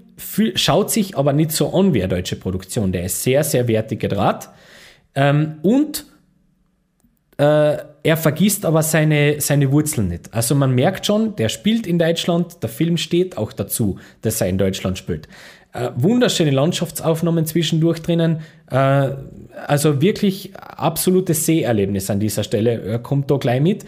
[0.55, 2.93] schaut sich aber nicht so an wie eine deutsche Produktion.
[2.93, 4.51] Der ist sehr, sehr wertig gedraht.
[5.15, 6.05] Ähm, und
[7.45, 10.33] er vergisst aber seine, seine Wurzeln nicht.
[10.33, 14.49] Also man merkt schon, der spielt in Deutschland, der Film steht auch dazu, dass er
[14.49, 15.29] in Deutschland spielt.
[15.73, 18.41] Äh, wunderschöne Landschaftsaufnahmen zwischendurch drinnen.
[18.71, 19.11] Äh,
[19.67, 22.83] also wirklich absolutes Seherlebnis an dieser Stelle.
[22.83, 23.85] Er kommt da gleich mit.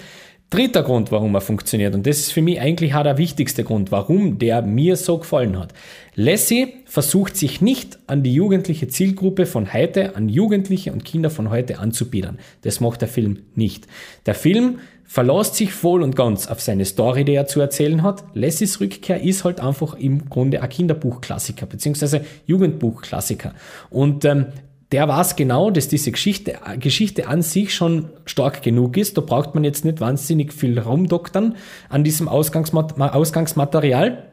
[0.48, 3.90] Dritter Grund, warum er funktioniert, und das ist für mich eigentlich auch der wichtigste Grund,
[3.90, 5.72] warum der mir so gefallen hat.
[6.16, 11.50] Lassie versucht sich nicht an die jugendliche Zielgruppe von heute, an Jugendliche und Kinder von
[11.50, 12.38] heute anzubiedern.
[12.62, 13.86] Das macht der Film nicht.
[14.26, 18.24] Der Film verlässt sich voll und ganz auf seine Story, die er zu erzählen hat.
[18.32, 23.52] Lassies Rückkehr ist halt einfach im Grunde ein Kinderbuchklassiker, beziehungsweise Jugendbuchklassiker.
[23.90, 24.46] Und ähm,
[24.92, 29.16] der weiß genau, dass diese Geschichte, Geschichte an sich schon stark genug ist.
[29.16, 31.56] Da braucht man jetzt nicht wahnsinnig viel rumdoktern
[31.88, 34.30] an diesem Ausgangsmat Ausgangsmaterial.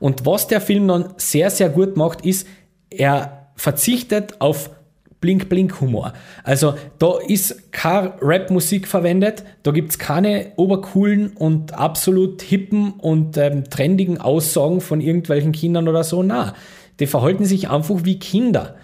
[0.00, 2.46] Und was der Film dann sehr, sehr gut macht, ist,
[2.90, 4.70] er verzichtet auf
[5.20, 6.12] Blink-Blink-Humor.
[6.44, 13.36] Also da ist keine Rap-Musik verwendet, da gibt es keine obercoolen und absolut hippen und
[13.36, 16.22] ähm, trendigen Aussagen von irgendwelchen Kindern oder so.
[16.22, 16.54] Na,
[17.00, 18.76] die verhalten sich einfach wie Kinder.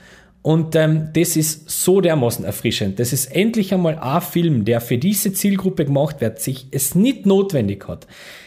[0.43, 2.99] Und ähm, das ist so dermaßen erfrischend.
[2.99, 7.25] Das ist endlich einmal ein Film, der für diese Zielgruppe gemacht wird, sich es nicht
[7.25, 8.07] notwendig hat,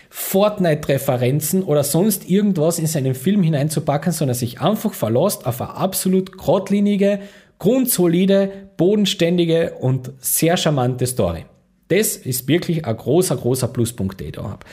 [0.09, 6.37] Fortnite-Referenzen oder sonst irgendwas in seinen Film hineinzupacken, sondern sich einfach verlässt auf eine absolut
[6.37, 7.19] geradlinige,
[7.59, 11.45] grundsolide, bodenständige und sehr charmante Story.
[11.89, 14.65] Das ist wirklich ein großer, großer Pluspunkt, den ich da habe.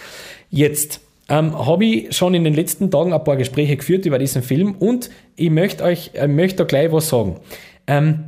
[0.50, 4.42] Jetzt ähm, habe ich schon in den letzten Tagen ein paar Gespräche geführt über diesen
[4.42, 7.40] Film und ich möchte euch äh, möchte da gleich was sagen.
[7.86, 8.24] Ähm,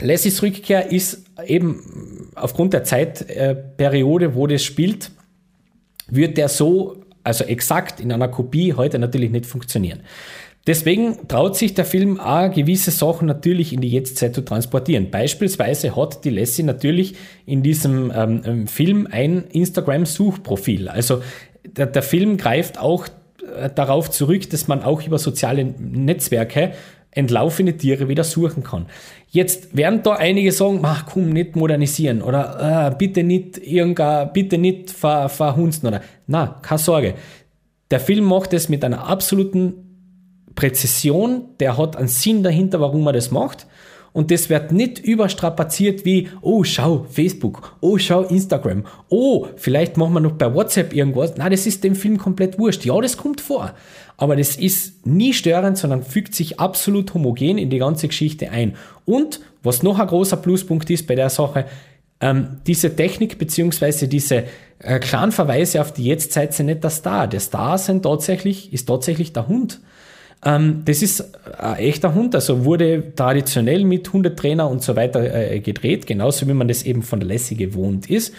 [0.00, 5.10] Lassies Rückkehr ist eben aufgrund der Zeitperiode, äh, wo das spielt,
[6.08, 10.00] wird der so, also exakt in einer Kopie heute natürlich nicht funktionieren.
[10.66, 15.10] Deswegen traut sich der Film auch gewisse Sachen natürlich in die Jetztzeit zu transportieren.
[15.10, 20.88] Beispielsweise hat die Lassie natürlich in diesem ähm, ähm Film ein Instagram-Suchprofil.
[20.88, 21.20] Also
[21.64, 23.08] der, der, Film greift auch
[23.56, 26.74] äh, darauf zurück, dass man auch über soziale Netzwerke
[27.12, 28.86] entlaufene Tiere wieder suchen kann.
[29.28, 34.58] Jetzt werden da einige sagen, mach komm, nicht modernisieren oder äh, bitte nicht irgendein, bitte
[34.58, 37.14] nicht ver, verhunzen oder na, keine Sorge.
[37.90, 39.74] Der Film macht es mit einer absoluten
[40.54, 43.66] Präzision, der hat einen Sinn dahinter, warum er das macht.
[44.12, 50.12] Und das wird nicht überstrapaziert wie, oh, schau Facebook, oh, schau Instagram, oh, vielleicht machen
[50.12, 51.36] wir noch bei WhatsApp irgendwas.
[51.36, 52.84] Nein, das ist dem Film komplett wurscht.
[52.84, 53.72] Ja, das kommt vor.
[54.18, 58.76] Aber das ist nie störend, sondern fügt sich absolut homogen in die ganze Geschichte ein.
[59.06, 61.64] Und was noch ein großer Pluspunkt ist bei der Sache,
[62.20, 64.44] ähm, diese Technik beziehungsweise diese
[64.78, 67.26] äh, klaren Verweise auf die Jetztzeit sind nicht der Star.
[67.26, 69.80] Der Star sind tatsächlich, ist tatsächlich der Hund.
[70.44, 75.60] Ähm, das ist ein echter Hund, also wurde traditionell mit Hundetrainer und so weiter äh,
[75.60, 78.34] gedreht, genauso wie man das eben von der Lassie gewohnt ist.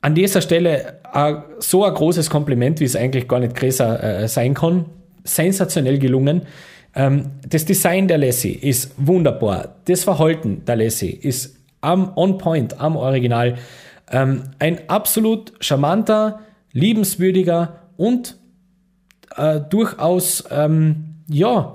[0.00, 4.28] An dieser Stelle äh, so ein großes Kompliment, wie es eigentlich gar nicht größer äh,
[4.28, 4.86] sein kann.
[5.22, 6.42] Sensationell gelungen.
[6.96, 9.76] Ähm, das Design der Lassie ist wunderbar.
[9.84, 13.58] Das Verhalten der Lassie ist am On Point, am Original.
[14.10, 16.40] Ähm, ein absolut charmanter,
[16.72, 18.36] liebenswürdiger und
[19.36, 21.74] äh, durchaus, ähm, ja,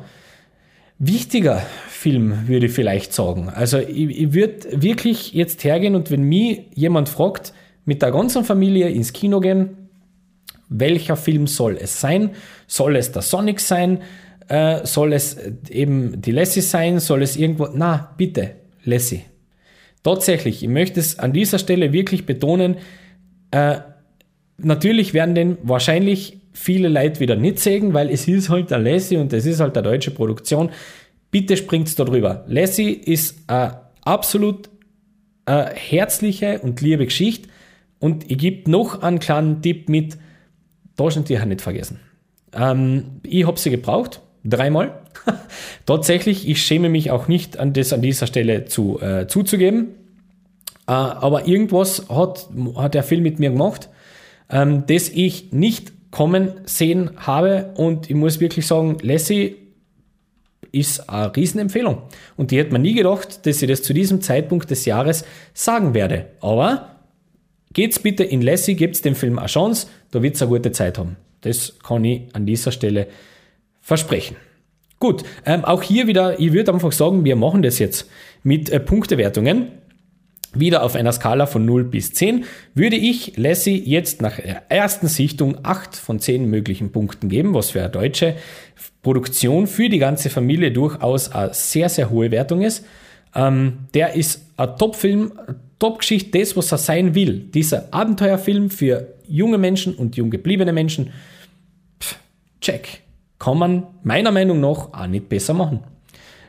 [1.00, 3.50] wichtiger Film, würde ich vielleicht sagen.
[3.50, 7.54] Also ich, ich würde wirklich jetzt hergehen und wenn mich jemand fragt,
[7.86, 9.90] mit der ganzen Familie ins Kino gehen,
[10.70, 12.32] welcher Film soll es sein?
[12.68, 14.02] Soll es der Sonic sein?
[14.50, 15.38] Äh, soll es
[15.70, 17.00] eben die Lassie sein?
[17.00, 17.70] Soll es irgendwo...
[17.74, 19.24] Na, bitte, Lassie.
[20.04, 22.78] Tatsächlich, ich möchte es an dieser Stelle wirklich betonen,
[23.52, 23.78] äh,
[24.58, 29.18] natürlich werden den wahrscheinlich viele Leute wieder nicht sehen, weil es ist halt der Lassie
[29.18, 30.72] und es ist halt eine deutsche Produktion.
[31.30, 32.44] Bitte springt da drüber.
[32.48, 34.70] Lassie ist eine absolut
[35.46, 37.48] eine herzliche und liebe Geschichte.
[38.00, 40.18] Und ich gebe noch einen kleinen Tipp mit,
[40.98, 42.00] Taschentücher nicht vergessen.
[42.54, 45.00] Ähm, ich habe sie gebraucht, dreimal.
[45.86, 49.90] Tatsächlich, ich schäme mich auch nicht, an das an dieser Stelle zu, äh, zuzugeben.
[50.88, 53.90] Äh, aber irgendwas hat, hat der Film mit mir gemacht,
[54.50, 57.74] ähm, das ich nicht kommen sehen habe.
[57.76, 59.56] Und ich muss wirklich sagen, Lassie
[60.72, 62.02] ist eine Riesenempfehlung.
[62.36, 65.94] Und die hätte man nie gedacht, dass ich das zu diesem Zeitpunkt des Jahres sagen
[65.94, 66.26] werde.
[66.42, 66.96] Aber
[67.72, 70.98] geht's bitte in Lassie, gebt dem Film eine Chance, da wird es eine gute Zeit
[70.98, 71.18] haben.
[71.42, 73.06] Das kann ich an dieser Stelle
[73.80, 74.38] versprechen.
[75.00, 78.10] Gut, ähm, auch hier wieder, ich würde einfach sagen, wir machen das jetzt
[78.42, 79.68] mit äh, Punktewertungen.
[80.54, 85.08] Wieder auf einer Skala von 0 bis 10 würde ich Lassie jetzt nach der ersten
[85.08, 88.36] Sichtung 8 von 10 möglichen Punkten geben, was für eine deutsche
[89.02, 92.86] Produktion für die ganze Familie durchaus eine sehr, sehr hohe Wertung ist.
[93.36, 95.34] Ähm, der ist ein Top-Film,
[95.80, 97.40] Top-Geschichte, das, was er sein will.
[97.54, 101.12] Dieser Abenteuerfilm für junge Menschen und jung gebliebene Menschen,
[102.02, 102.18] pff,
[102.62, 103.02] check.
[103.38, 105.84] Kann man meiner Meinung nach auch nicht besser machen.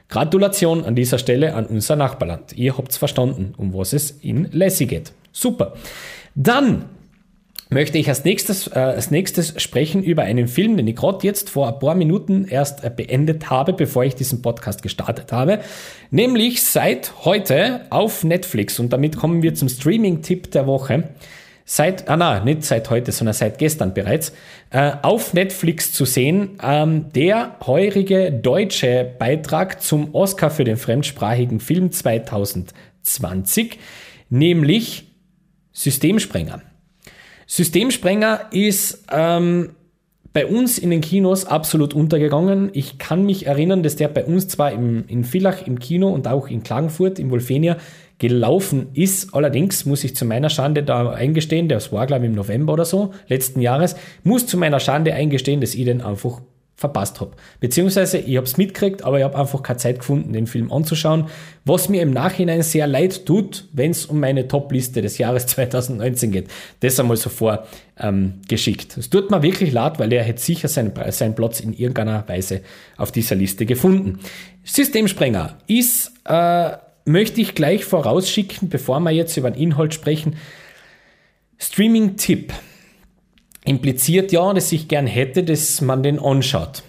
[0.08, 2.54] Gratulation an dieser Stelle an unser Nachbarland.
[2.54, 5.12] Ihr habt's verstanden, um was es in Lassie geht.
[5.32, 5.74] Super.
[6.34, 6.86] Dann
[7.70, 11.50] möchte ich als nächstes, äh, als nächstes sprechen über einen Film, den ich gerade jetzt
[11.50, 15.60] vor ein paar Minuten erst äh, beendet habe, bevor ich diesen Podcast gestartet habe.
[16.10, 18.78] Nämlich seit heute auf Netflix.
[18.78, 21.10] Und damit kommen wir zum Streaming-Tipp der Woche
[21.70, 24.32] seit, ah na, nicht seit heute, sondern seit gestern bereits,
[24.70, 31.60] äh, auf Netflix zu sehen, ähm, der heurige deutsche Beitrag zum Oscar für den fremdsprachigen
[31.60, 33.78] Film 2020,
[34.30, 35.12] nämlich
[35.72, 36.62] Systemsprenger.
[37.46, 39.70] Systemsprenger ist ähm,
[40.32, 42.70] bei uns in den Kinos absolut untergegangen.
[42.72, 46.28] Ich kann mich erinnern, dass der bei uns zwar im, in Villach im Kino und
[46.28, 47.76] auch in Klagenfurt im Wolfenia
[48.18, 49.34] gelaufen ist.
[49.34, 52.84] Allerdings muss ich zu meiner Schande da eingestehen, das war glaube ich im November oder
[52.84, 56.40] so, letzten Jahres, muss zu meiner Schande eingestehen, dass ich den einfach
[56.78, 57.32] verpasst habe.
[57.58, 61.26] Beziehungsweise ich habe es mitgekriegt, aber ich habe einfach keine Zeit gefunden, den Film anzuschauen,
[61.64, 66.30] was mir im Nachhinein sehr leid tut, wenn es um meine Top-Liste des Jahres 2019
[66.30, 66.46] geht.
[66.78, 68.92] Das einmal so vorgeschickt.
[68.94, 72.28] Ähm, es tut mir wirklich leid, weil er hätte sicher seinen, seinen Platz in irgendeiner
[72.28, 72.60] Weise
[72.96, 74.20] auf dieser Liste gefunden.
[74.62, 76.76] Systemsprenger ist äh,
[77.08, 80.36] möchte ich gleich vorausschicken, bevor wir jetzt über den Inhalt sprechen.
[81.58, 82.52] Streaming-Tipp
[83.64, 86.82] impliziert ja, dass ich gern hätte, dass man den anschaut.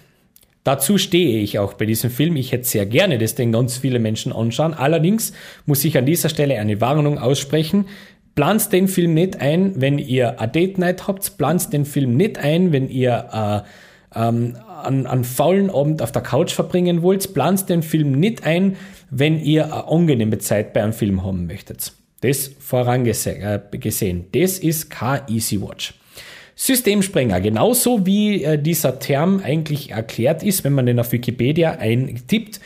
[0.62, 2.36] Dazu stehe ich auch bei diesem Film.
[2.36, 4.74] Ich hätte sehr gerne, dass den ganz viele Menschen anschauen.
[4.74, 5.32] Allerdings
[5.66, 7.86] muss ich an dieser Stelle eine Warnung aussprechen.
[8.34, 11.36] Plant den Film nicht ein, wenn ihr a Date Night habt.
[11.38, 13.64] Plant den Film nicht ein, wenn ihr
[14.14, 18.76] ähm, einen, einen faulen Abend auf der Couch verbringen wollt, plant den Film nicht ein,
[19.10, 21.92] wenn ihr eine angenehme Zeit bei einem Film haben möchtet.
[22.20, 23.42] Das vorangesehen.
[23.42, 23.60] Äh,
[24.32, 25.94] das ist kein Easy Watch.
[26.54, 32.60] Systemsprenger, genauso wie äh, dieser Term eigentlich erklärt ist, wenn man den auf Wikipedia eintippt,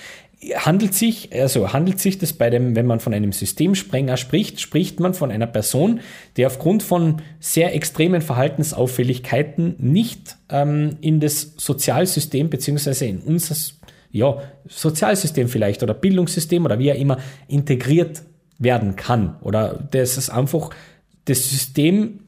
[0.56, 5.00] handelt sich, also handelt sich das bei dem, wenn man von einem Systemsprenger spricht, spricht
[5.00, 6.00] man von einer Person,
[6.36, 13.54] die aufgrund von sehr extremen Verhaltensauffälligkeiten nicht ähm, in das Sozialsystem beziehungsweise in unser
[14.14, 18.22] ja, Sozialsystem vielleicht oder Bildungssystem oder wie auch immer integriert
[18.58, 20.70] werden kann oder das ist einfach
[21.24, 22.20] das System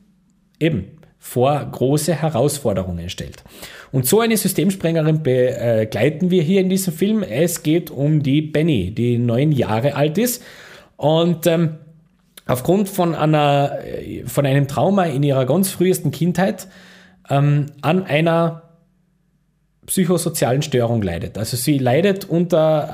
[0.58, 0.86] eben
[1.18, 3.44] vor große Herausforderungen stellt.
[3.92, 7.22] Und so eine Systemsprengerin begleiten wir hier in diesem Film.
[7.22, 10.42] Es geht um die Benny, die neun Jahre alt ist
[10.96, 11.76] und ähm,
[12.46, 13.78] aufgrund von, einer,
[14.26, 16.66] von einem Trauma in ihrer ganz frühesten Kindheit
[17.30, 18.65] ähm, an einer
[19.86, 21.38] psychosozialen Störung leidet.
[21.38, 22.88] Also sie leidet unter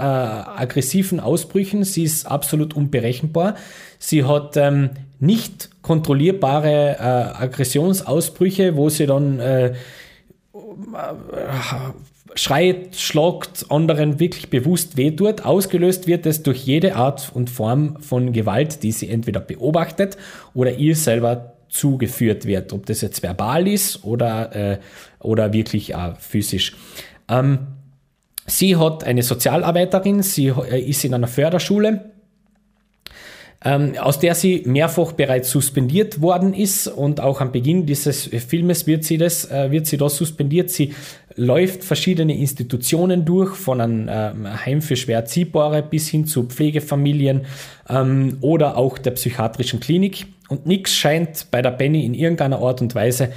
[0.57, 3.57] äh, aggressiven Ausbrüchen, sie ist absolut unberechenbar,
[3.99, 9.75] sie hat ähm, nicht kontrollierbare äh, Aggressionsausbrüche, wo sie dann äh,
[12.35, 15.45] schreit, schlagt, anderen wirklich bewusst wehtut.
[15.45, 20.17] Ausgelöst wird es durch jede Art und Form von Gewalt, die sie entweder beobachtet
[20.55, 24.79] oder ihr selber zugeführt wird, ob das jetzt verbal ist oder, äh,
[25.21, 26.77] oder wirklich äh, physisch.
[27.29, 27.67] Ähm,
[28.47, 32.13] sie hat eine Sozialarbeiterin, sie äh, ist in einer Förderschule
[33.65, 38.87] ähm, aus der sie mehrfach bereits suspendiert worden ist und auch am Beginn dieses Filmes
[38.87, 40.71] wird sie das, äh, wird sie da suspendiert.
[40.71, 40.95] Sie
[41.37, 47.43] läuft verschiedene Institutionen durch, von einem ähm, Heim für schwer Erziehbare bis hin zu Pflegefamilien
[47.89, 50.27] ähm, oder auch der psychiatrischen Klinik.
[50.49, 53.31] Und nichts scheint bei der Benny in irgendeiner Art und Weise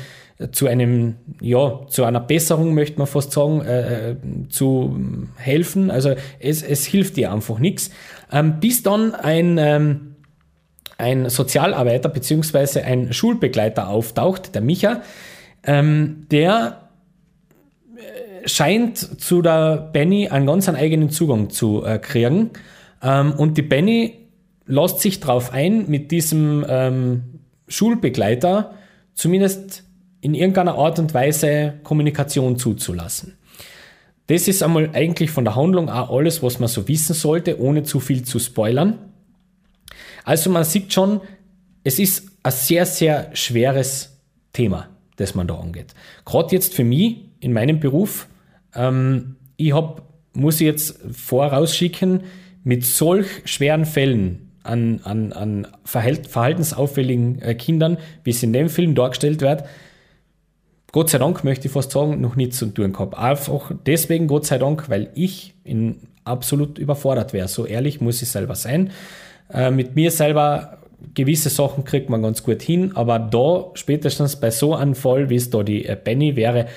[0.51, 4.15] zu einem, ja, zu einer Besserung, möchte man fast sagen, äh, äh
[4.49, 4.99] zu
[5.37, 5.89] helfen.
[5.89, 7.89] Also es, es hilft ihr einfach nichts.
[8.31, 10.15] Ähm, bis dann ein, ähm,
[10.97, 15.01] ein Sozialarbeiter beziehungsweise ein Schulbegleiter auftaucht, der Micha,
[15.63, 16.84] ähm, der äh,
[18.45, 22.51] scheint zu der Benny einen ganz einen eigenen Zugang zu äh, kriegen.
[23.01, 24.27] Ähm, und die Benny
[24.65, 27.23] lässt sich darauf ein, mit diesem ähm,
[27.67, 28.73] Schulbegleiter
[29.13, 29.83] zumindest
[30.21, 33.37] in irgendeiner Art und Weise Kommunikation zuzulassen.
[34.27, 37.83] Das ist einmal eigentlich von der Handlung auch alles, was man so wissen sollte, ohne
[37.83, 38.97] zu viel zu spoilern.
[40.23, 41.21] Also man sieht schon,
[41.83, 44.17] es ist ein sehr, sehr schweres
[44.51, 45.93] Thema, das man da angeht.
[46.25, 48.27] Gerade jetzt für mich in meinem Beruf,
[48.75, 52.23] ähm, ich hab, muss ich jetzt vorausschicken,
[52.63, 58.95] mit solch schweren Fällen an, an, an verhaltensauffälligen äh, Kindern, wie es in dem Film
[58.95, 59.65] dargestellt wird,
[60.95, 63.17] Gott sei Dank möchte ich fast sagen, noch nicht zu tun gehabt.
[63.17, 67.49] Einfach deswegen Gott sei Dank, weil ich in absolut überfordert wäre.
[67.49, 68.91] So ehrlich muss ich selber sein.
[69.53, 70.77] Äh, mit mir selber
[71.13, 75.35] gewisse Sachen kriegt man ganz gut hin, aber da spätestens bei so einem Fall, wie
[75.35, 76.67] es da die äh, Benny wäre,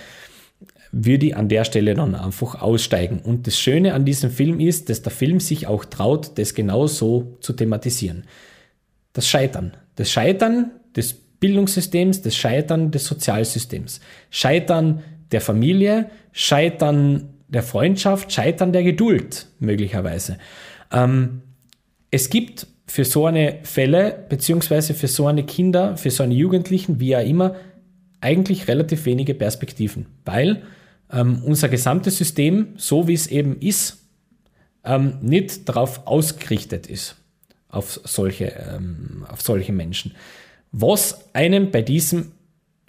[0.92, 3.20] würde ich an der Stelle dann einfach aussteigen.
[3.20, 6.87] Und das Schöne an diesem Film ist, dass der Film sich auch traut, das genau
[6.87, 8.24] so zu thematisieren.
[9.12, 9.77] Das Scheitern.
[9.96, 14.01] Das Scheitern des Bildungssystems, das Scheitern des Sozialsystems.
[14.31, 20.38] Scheitern der Familie, Scheitern der Freundschaft, Scheitern der Geduld möglicherweise.
[20.92, 21.42] Ähm,
[22.11, 27.01] es gibt für so eine Fälle, beziehungsweise für so eine Kinder, für so eine Jugendlichen,
[27.01, 27.55] wie auch immer,
[28.20, 30.62] eigentlich relativ wenige Perspektiven, weil
[31.12, 33.99] ähm, unser gesamtes System, so wie es eben ist,
[34.85, 37.16] ähm, nicht darauf ausgerichtet ist,
[37.68, 40.14] auf solche, ähm, auf solche Menschen.
[40.73, 42.33] Was einem bei diesem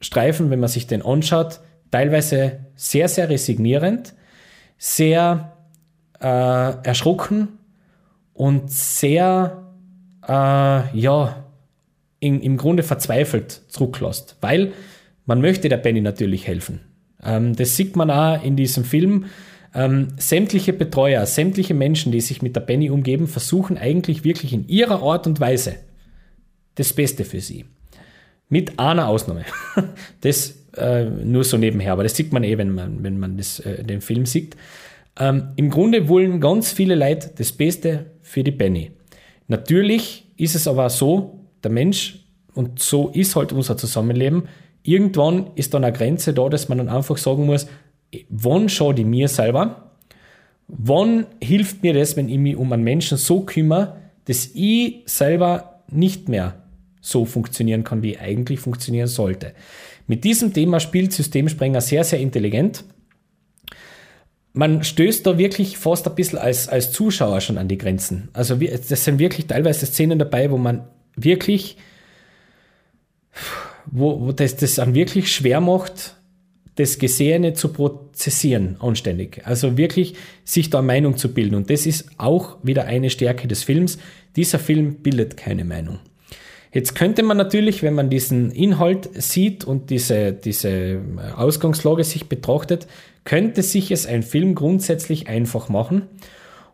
[0.02, 1.60] Streifen, wenn man sich den anschaut,
[1.92, 4.14] teilweise sehr, sehr resignierend,
[4.78, 5.58] sehr
[6.20, 7.60] äh, erschrocken
[8.34, 9.64] und sehr,
[10.28, 10.32] äh,
[10.98, 11.46] ja,
[12.22, 14.74] in, im Grunde verzweifelt zurücklässt, weil
[15.26, 16.82] man möchte der Benny natürlich helfen.
[17.24, 19.26] Ähm, das sieht man auch in diesem Film.
[19.74, 24.68] Ähm, sämtliche Betreuer, sämtliche Menschen, die sich mit der Benny umgeben, versuchen eigentlich wirklich in
[24.68, 25.76] ihrer Art und Weise
[26.76, 27.66] das Beste für sie.
[28.48, 29.46] Mit einer Ausnahme.
[30.22, 33.60] Das äh, nur so nebenher, aber das sieht man eh, wenn man, wenn man das,
[33.60, 34.56] äh, den Film sieht.
[35.17, 38.92] Ähm, Im Grunde wollen ganz viele Leute das Beste für die Benny.
[39.48, 42.20] Natürlich ist es aber so, der Mensch,
[42.54, 44.44] und so ist halt unser Zusammenleben,
[44.84, 47.67] irgendwann ist dann eine Grenze da, dass man dann einfach sagen muss,
[48.30, 49.92] wann schaue ich mir selber,
[50.67, 55.82] wann hilft mir das, wenn ich mich um einen Menschen so kümmere, dass ich selber
[55.90, 56.63] nicht mehr
[57.02, 59.54] so funktionieren kann, wie ich eigentlich funktionieren sollte.
[60.08, 62.84] Mit diesem Thema spielt Systemsprenger sehr, sehr intelligent
[64.54, 68.30] man stößt da wirklich fast ein bisschen als, als Zuschauer schon an die Grenzen.
[68.34, 71.77] Also das sind wirklich teilweise Szenen dabei, wo man wirklich,
[73.92, 76.15] wo, wo das, das dann wirklich schwer macht,
[76.75, 79.42] das Gesehene zu prozessieren anständig.
[79.46, 80.15] Also wirklich
[80.46, 81.56] sich da Meinung zu bilden.
[81.56, 83.98] Und das ist auch wieder eine Stärke des Films.
[84.35, 86.00] Dieser Film bildet keine Meinung.
[86.71, 91.02] Jetzt könnte man natürlich, wenn man diesen Inhalt sieht und diese, diese
[91.35, 92.87] Ausgangslage sich betrachtet,
[93.25, 96.04] könnte sich es ein Film grundsätzlich einfach machen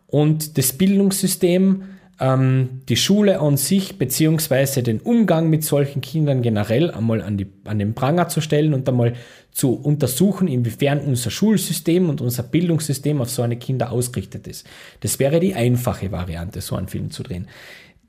[0.06, 1.82] und das Bildungssystem
[2.18, 7.46] ähm, die Schule an sich beziehungsweise den Umgang mit solchen Kindern generell einmal an, die,
[7.64, 9.14] an den Pranger zu stellen und einmal
[9.50, 14.66] zu untersuchen, inwiefern unser Schulsystem und unser Bildungssystem auf so eine Kinder ausgerichtet ist.
[15.00, 17.48] Das wäre die einfache Variante, so einen Film zu drehen.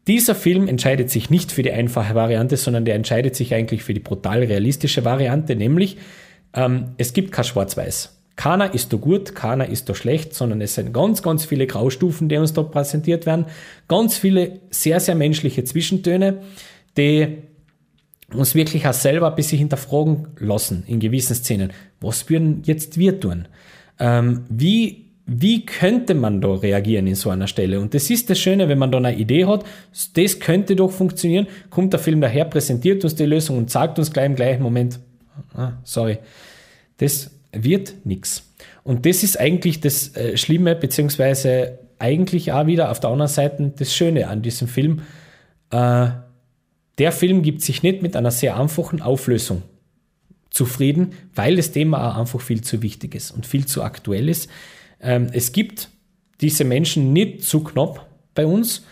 [0.08, 3.94] Dieser Film entscheidet sich nicht für die einfache Variante, sondern der entscheidet sich eigentlich für
[3.94, 5.98] die brutal realistische Variante, nämlich
[6.54, 8.17] ähm, es gibt kein Schwarz-Weiß.
[8.38, 12.30] Keiner ist da gut, keiner ist da schlecht, sondern es sind ganz, ganz viele Graustufen,
[12.30, 13.46] die uns da präsentiert werden.
[13.88, 16.38] Ganz viele sehr, sehr menschliche Zwischentöne,
[16.96, 17.40] die
[18.32, 21.74] uns wirklich auch selber ein bisschen hinterfragen lassen in gewissen Szenen.
[22.00, 23.48] Was würden jetzt wir tun?
[24.00, 27.80] Ähm, wie, wie könnte man da reagieren in so einer Stelle?
[27.80, 29.66] Und das ist das Schöne, wenn man da eine Idee hat,
[30.14, 34.14] das könnte doch funktionieren, kommt der Film daher, präsentiert uns die Lösung und sagt uns
[34.14, 35.00] gleich im gleichen Moment,
[35.56, 36.20] ah, sorry,
[36.98, 38.54] das wird nichts.
[38.84, 43.74] Und das ist eigentlich das äh, Schlimme, beziehungsweise eigentlich auch wieder auf der anderen Seite
[43.76, 45.02] das Schöne an diesem Film.
[45.72, 46.10] Äh,
[46.98, 49.64] der Film gibt sich nicht mit einer sehr einfachen Auflösung
[50.50, 54.50] zufrieden, weil das Thema auch einfach viel zu wichtig ist und viel zu aktuell ist.
[55.02, 55.90] Ähm, es gibt
[56.42, 58.86] diese Menschen nicht zu knapp bei uns.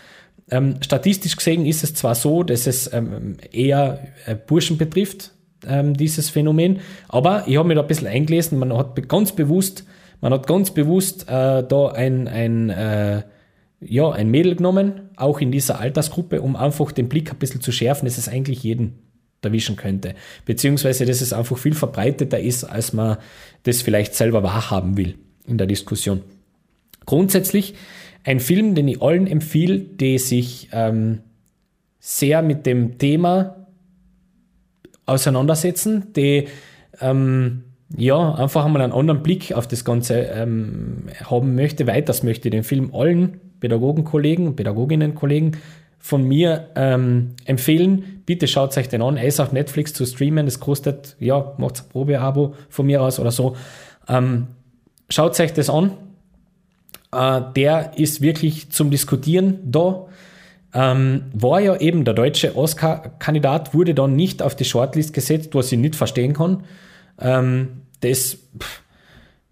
[0.50, 5.32] Ähm, statistisch gesehen ist es zwar so, dass es ähm, eher äh, Burschen betrifft,
[5.66, 6.80] ähm, dieses Phänomen.
[7.08, 9.84] Aber ich habe mich da ein bisschen eingelesen, man hat ganz bewusst,
[10.20, 13.22] man hat ganz bewusst äh, da ein, ein, äh,
[13.80, 17.72] ja, ein Mädel genommen, auch in dieser Altersgruppe, um einfach den Blick ein bisschen zu
[17.72, 18.98] schärfen, dass es eigentlich jeden
[19.42, 20.14] erwischen könnte.
[20.44, 23.18] Beziehungsweise, dass es einfach viel verbreiteter ist, als man
[23.62, 25.14] das vielleicht selber wahrhaben will
[25.46, 26.22] in der Diskussion.
[27.04, 27.74] Grundsätzlich
[28.24, 31.20] ein Film, den ich allen empfehle, die sich ähm,
[32.00, 33.55] sehr mit dem Thema
[35.06, 36.48] auseinandersetzen, die
[37.00, 37.64] ähm,
[37.96, 42.64] ja einfach einmal einen anderen Blick auf das Ganze ähm, haben möchte, weiters möchte, den
[42.64, 45.56] Film allen Pädagogenkollegen, Pädagoginnenkollegen
[45.98, 48.22] von mir ähm, empfehlen.
[48.26, 49.16] Bitte schaut euch den an.
[49.16, 50.46] Er ist auf Netflix zu streamen.
[50.46, 53.56] Das kostet, ja, macht ein Probeabo von mir aus oder so.
[54.08, 54.48] Ähm,
[55.08, 55.92] schaut euch das an.
[57.12, 60.06] Äh, der ist wirklich zum Diskutieren da.
[60.74, 65.72] Ähm, war ja eben der deutsche Oscar-Kandidat, wurde dann nicht auf die Shortlist gesetzt, was
[65.72, 66.64] ich nicht verstehen kann.
[67.18, 68.82] Ähm, das pff,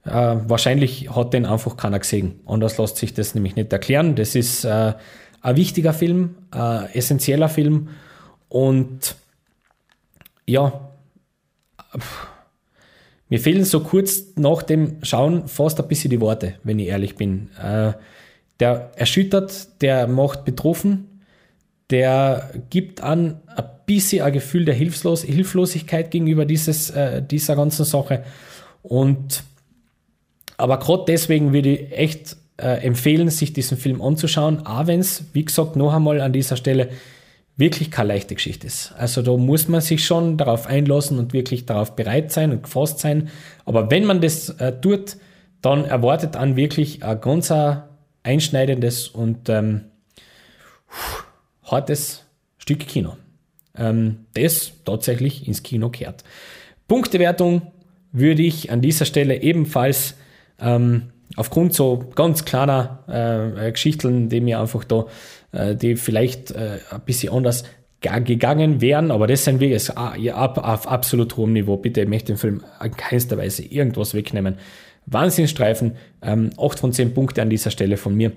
[0.04, 2.40] äh, wahrscheinlich hat den einfach keiner gesehen.
[2.46, 4.16] Anders lässt sich das nämlich nicht erklären.
[4.16, 4.94] Das ist äh,
[5.40, 7.88] ein wichtiger Film, ein essentieller Film
[8.48, 9.16] und
[10.46, 10.90] ja,
[11.96, 12.26] pff,
[13.28, 17.16] mir fehlen so kurz nach dem Schauen fast ein bisschen die Worte, wenn ich ehrlich
[17.16, 17.50] bin.
[17.60, 17.94] Äh,
[18.60, 21.20] der erschüttert, der macht betroffen,
[21.90, 27.84] der gibt an ein bisschen ein Gefühl der Hilflos Hilflosigkeit gegenüber dieses, äh, dieser ganzen
[27.84, 28.24] Sache.
[28.82, 29.44] Und
[30.56, 35.24] aber gerade deswegen würde ich echt äh, empfehlen, sich diesen Film anzuschauen, auch wenn es,
[35.32, 36.90] wie gesagt, noch einmal an dieser Stelle
[37.56, 38.92] wirklich keine leichte Geschichte ist.
[38.96, 42.98] Also da muss man sich schon darauf einlassen und wirklich darauf bereit sein und gefasst
[43.00, 43.28] sein.
[43.64, 45.16] Aber wenn man das äh, tut,
[45.62, 47.52] dann erwartet an wirklich ein ganz
[48.24, 49.82] einschneidendes und ähm,
[51.62, 52.24] hartes
[52.58, 53.16] Stück Kino.
[53.76, 56.24] Ähm, das tatsächlich ins Kino kehrt.
[56.88, 57.62] Punktewertung
[58.12, 60.14] würde ich an dieser Stelle ebenfalls
[60.60, 65.06] ähm, aufgrund so ganz kleiner äh, Geschichten, die mir einfach da,
[65.52, 67.64] äh, die vielleicht äh, ein bisschen anders
[68.00, 71.78] gegangen wären, aber das sind wir jetzt ab, auf absolut hohem Niveau.
[71.78, 74.58] Bitte, ich möchte den Film in keinster Weise irgendwas wegnehmen.
[75.06, 78.32] Wahnsinnsstreifen, ähm, 8 von 10 Punkte an dieser Stelle von mir.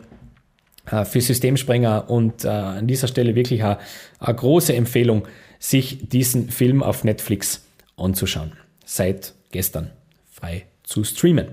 [0.90, 3.78] Äh, für Systemsprenger und äh, an dieser Stelle wirklich eine,
[4.20, 5.28] große Empfehlung,
[5.60, 7.66] sich diesen Film auf Netflix
[7.98, 8.54] anzuschauen.
[8.86, 9.92] Seit gestern
[10.32, 11.48] frei zu streamen.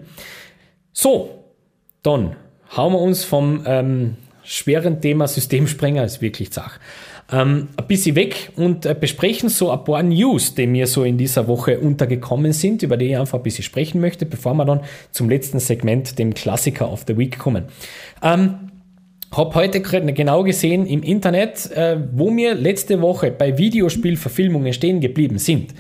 [0.93, 1.45] So,
[2.03, 2.37] dann
[2.77, 6.79] hauen wir uns vom ähm, schweren Thema Systemsprenger, ist wirklich zach,
[7.33, 11.17] ähm, ein bisschen weg und äh, besprechen so ein paar News, die mir so in
[11.17, 14.81] dieser Woche untergekommen sind, über die ich einfach ein bisschen sprechen möchte, bevor wir dann
[15.11, 17.65] zum letzten Segment, dem Klassiker of the Week, kommen.
[18.23, 18.71] Ähm,
[19.37, 25.39] habe heute genau gesehen im Internet, äh, wo mir letzte Woche bei Videospielverfilmungen stehen geblieben
[25.39, 25.75] sind.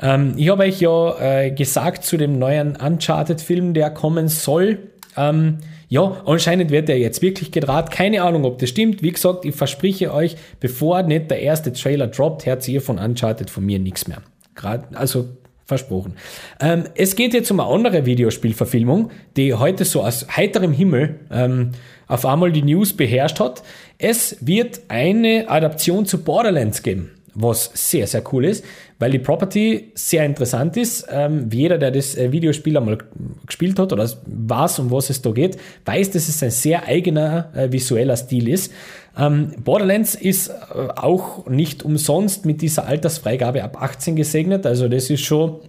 [0.00, 4.90] Ähm, ich habe euch ja äh, gesagt zu dem neuen Uncharted-Film, der kommen soll.
[5.16, 5.58] Ähm,
[5.90, 7.90] ja, anscheinend wird er jetzt wirklich gedraht.
[7.90, 9.02] Keine Ahnung, ob das stimmt.
[9.02, 13.50] Wie gesagt, ich verspreche euch, bevor nicht der erste Trailer droppt, hört ihr von Uncharted
[13.50, 14.22] von mir nichts mehr.
[14.54, 15.26] Gerade, also
[15.66, 16.14] versprochen.
[16.60, 21.72] Ähm, es geht jetzt um eine andere Videospielverfilmung, die heute so aus heiterem Himmel ähm,
[22.06, 23.64] auf einmal die News beherrscht hat.
[23.98, 28.64] Es wird eine Adaption zu Borderlands geben was sehr, sehr cool ist,
[28.98, 31.06] weil die Property sehr interessant ist.
[31.10, 32.98] Ähm, jeder, der das äh, Videospiel einmal
[33.46, 37.50] gespielt hat oder weiß, um was es da geht, weiß, dass es ein sehr eigener
[37.54, 38.72] äh, visueller Stil ist.
[39.18, 40.52] Ähm, Borderlands ist äh,
[40.96, 45.60] auch nicht umsonst mit dieser Altersfreigabe ab 18 gesegnet, also das ist schon,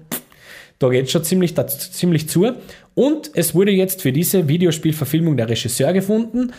[0.80, 2.52] da geht schon ziemlich, da, ziemlich zu.
[2.94, 6.52] Und es wurde jetzt für diese Videospielverfilmung der Regisseur gefunden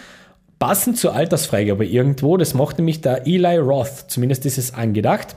[0.62, 5.34] Passend zur Altersfreigabe irgendwo, das macht nämlich der Eli Roth, zumindest ist es angedacht,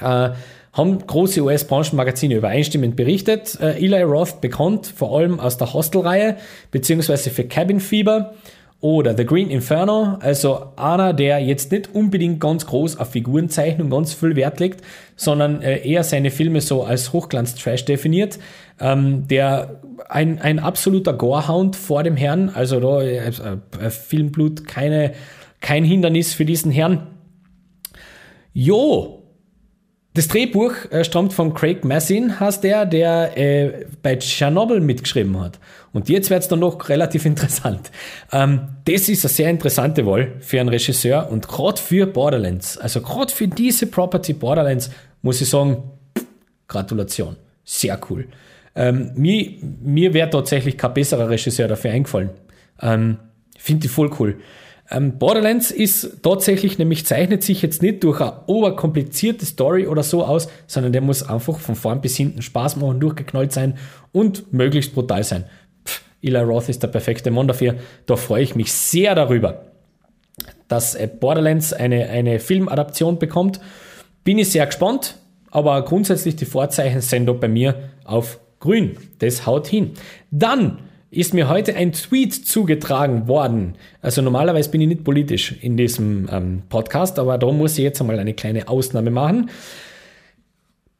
[0.00, 0.30] äh,
[0.72, 3.58] haben große US-Branchenmagazine übereinstimmend berichtet.
[3.60, 6.38] Äh, Eli Roth bekannt vor allem aus der Hostel-Reihe,
[6.70, 8.32] beziehungsweise für Cabin Fever
[8.80, 14.14] oder The Green Inferno, also einer, der jetzt nicht unbedingt ganz groß auf Figurenzeichnung ganz
[14.14, 14.82] viel Wert legt,
[15.16, 18.38] sondern äh, eher seine Filme so als Hochglanz-Trash definiert,
[18.80, 25.12] ähm, der ein, ein absoluter Gorehound vor dem Herrn, also da äh, äh, Filmblut keine,
[25.60, 27.06] kein Hindernis für diesen Herrn.
[28.54, 29.19] Jo,
[30.14, 35.60] das Drehbuch äh, stammt von Craig Massin, heißt der, der äh, bei Chernobyl mitgeschrieben hat.
[35.92, 37.90] Und jetzt wird es dann noch relativ interessant.
[38.32, 43.00] Ähm, das ist eine sehr interessante Wahl für einen Regisseur und gerade für Borderlands, also
[43.00, 44.90] gerade für diese Property Borderlands,
[45.22, 45.82] muss ich sagen,
[46.66, 47.36] Gratulation.
[47.64, 48.26] Sehr cool.
[48.74, 52.30] Ähm, mir mir wäre tatsächlich kein besserer Regisseur dafür eingefallen.
[52.80, 53.18] Ähm,
[53.58, 54.40] Finde ich voll cool.
[54.90, 60.24] Ähm, Borderlands ist tatsächlich, nämlich zeichnet sich jetzt nicht durch eine oberkomplizierte Story oder so
[60.24, 63.78] aus, sondern der muss einfach von vorn bis hinten Spaß machen, durchgeknallt sein
[64.10, 65.44] und möglichst brutal sein.
[65.86, 67.76] Pff, Eli Roth ist der perfekte Mann dafür.
[68.06, 69.66] Da freue ich mich sehr darüber,
[70.66, 73.60] dass äh, Borderlands eine, eine Filmadaption bekommt.
[74.24, 75.18] Bin ich sehr gespannt,
[75.52, 78.96] aber grundsätzlich die Vorzeichen sind da bei mir auf grün.
[79.20, 79.92] Das haut hin.
[80.32, 80.78] Dann
[81.10, 83.74] ist mir heute ein Tweet zugetragen worden.
[84.00, 88.00] Also normalerweise bin ich nicht politisch in diesem ähm, Podcast, aber darum muss ich jetzt
[88.00, 89.50] einmal eine kleine Ausnahme machen.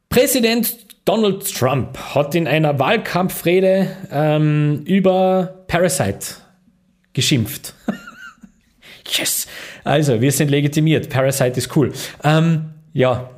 [0.09, 6.35] Präsident Donald Trump hat in einer Wahlkampfrede ähm, über Parasite
[7.13, 7.73] geschimpft.
[9.07, 9.47] yes!
[9.83, 11.09] Also, wir sind legitimiert.
[11.09, 11.91] Parasite ist cool.
[12.23, 13.31] Ähm, ja,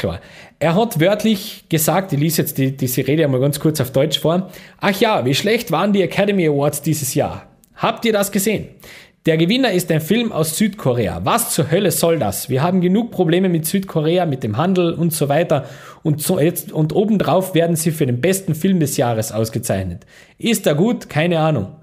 [0.00, 0.20] klar.
[0.58, 4.18] Er hat wörtlich gesagt, ich lese jetzt die, diese Rede einmal ganz kurz auf Deutsch
[4.18, 4.50] vor.
[4.80, 7.46] Ach ja, wie schlecht waren die Academy Awards dieses Jahr?
[7.76, 8.68] Habt ihr das gesehen?
[9.26, 11.20] Der Gewinner ist ein Film aus Südkorea.
[11.24, 12.48] Was zur Hölle soll das?
[12.48, 15.66] Wir haben genug Probleme mit Südkorea, mit dem Handel und so weiter.
[16.02, 20.06] Und, so jetzt, und obendrauf werden sie für den besten Film des Jahres ausgezeichnet.
[20.38, 21.10] Ist er gut?
[21.10, 21.76] Keine Ahnung.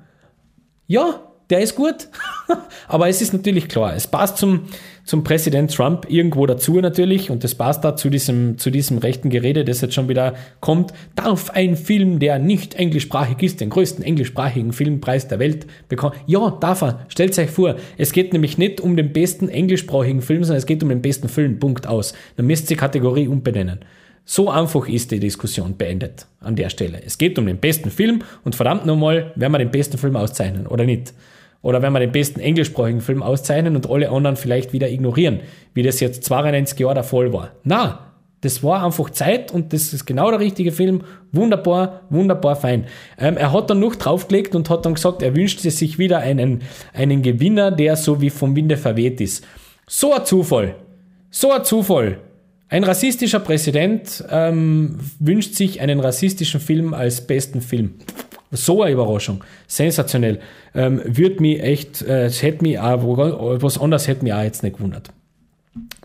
[0.88, 2.09] Ja, der ist gut.
[2.88, 4.68] Aber es ist natürlich klar, es passt zum,
[5.08, 9.30] zum Präsident Trump irgendwo dazu natürlich und das passt da zu diesem, zu diesem rechten
[9.30, 10.91] Gerede, das jetzt schon wieder kommt.
[11.16, 16.14] Darf ein Film, der nicht englischsprachig ist, den größten englischsprachigen Filmpreis der Welt bekommen?
[16.28, 17.05] Ja, darf er.
[17.08, 20.84] Stellt euch vor, es geht nämlich nicht um den besten englischsprachigen Film, sondern es geht
[20.84, 21.58] um den besten Film.
[21.58, 22.14] Punkt aus.
[22.36, 23.80] Dann müsst ihr Kategorie umbenennen.
[24.26, 27.01] So einfach ist die Diskussion beendet an der Stelle.
[27.05, 30.68] Es geht um den besten Film und verdammt nochmal, werden wir den besten Film auszeichnen
[30.68, 31.14] oder nicht.
[31.62, 35.41] Oder wenn wir den besten englischsprachigen Film auszeichnen und alle anderen vielleicht wieder ignorieren,
[35.74, 37.51] wie das jetzt 92 Jahre der Fall war.
[37.64, 38.08] Na,
[38.41, 41.01] das war einfach Zeit und das ist genau der richtige Film.
[41.32, 42.86] Wunderbar, wunderbar fein.
[43.18, 46.62] Ähm, er hat dann noch draufgelegt und hat dann gesagt, er wünscht sich wieder einen,
[46.93, 49.43] einen Gewinner, der so wie vom Winde verweht ist.
[49.88, 50.76] So ein Zufall.
[51.32, 52.20] So ein Zufall.
[52.70, 57.95] Ein rassistischer Präsident ähm, wünscht sich einen rassistischen Film als besten Film.
[58.51, 59.43] So eine Überraschung.
[59.67, 60.39] Sensationell.
[60.73, 63.01] Ähm, würde mich echt, äh, es hätte mich auch,
[63.61, 65.11] was anderes hätte mich auch jetzt nicht gewundert.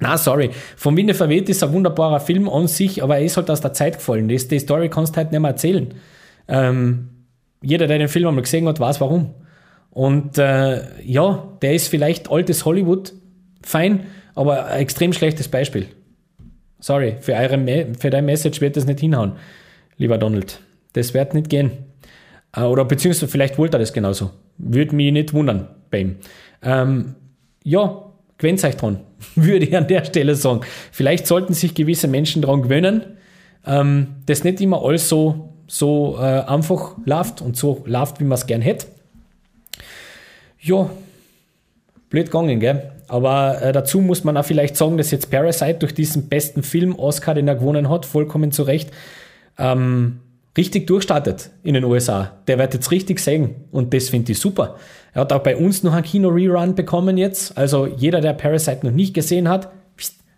[0.01, 0.51] Na, sorry.
[0.77, 3.73] Vom Winde verweht ist ein wunderbarer Film an sich, aber er ist halt aus der
[3.73, 4.29] Zeit gefallen.
[4.29, 5.95] Das, die Story kannst du halt nicht mehr erzählen.
[6.49, 7.09] Ähm,
[7.63, 9.35] jeder, der den Film einmal gesehen hat, weiß warum.
[9.91, 13.13] Und äh, ja, der ist vielleicht altes Hollywood,
[13.63, 14.01] fein,
[14.35, 15.87] aber ein extrem schlechtes Beispiel.
[16.81, 19.33] Sorry, für, eure, für dein Message wird das nicht hinhauen,
[19.99, 20.61] lieber Donald.
[20.95, 21.71] Das wird nicht gehen.
[22.55, 24.31] Äh, oder beziehungsweise vielleicht wollte er das genauso.
[24.59, 26.17] Würde mich nicht wundern bei ihm.
[26.63, 27.15] Ähm,
[27.65, 28.05] ja,
[28.39, 29.01] gewöhnt euch dran,
[29.35, 30.61] würde ich an der Stelle sagen.
[30.91, 33.03] Vielleicht sollten sich gewisse Menschen daran gewöhnen,
[33.67, 38.35] ähm, dass nicht immer alles so, so äh, einfach läuft und so läuft, wie man
[38.35, 38.87] es gern hätte.
[40.61, 40.91] Ja,
[42.11, 42.93] blöd gegangen, gell?
[43.09, 46.99] Aber äh, dazu muss man auch vielleicht sagen, dass jetzt Parasite durch diesen besten Film
[46.99, 48.91] Oscar, den er gewonnen hat, vollkommen zu Recht,
[49.59, 50.21] ähm,
[50.57, 52.33] richtig durchstartet in den USA.
[52.47, 54.77] Der wird jetzt richtig sehen und das finde ich super.
[55.15, 57.57] Er hat auch bei uns noch einen Kino-Rerun bekommen jetzt.
[57.57, 59.71] Also jeder, der Parasite noch nicht gesehen hat,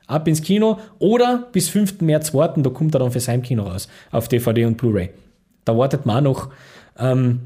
[0.07, 2.01] ab ins Kino oder bis 5.
[2.01, 5.11] März warten, da kommt er dann fürs Heimkino raus auf DVD und Blu-ray.
[5.65, 6.51] Da wartet man auch noch.
[6.99, 7.41] Ähm,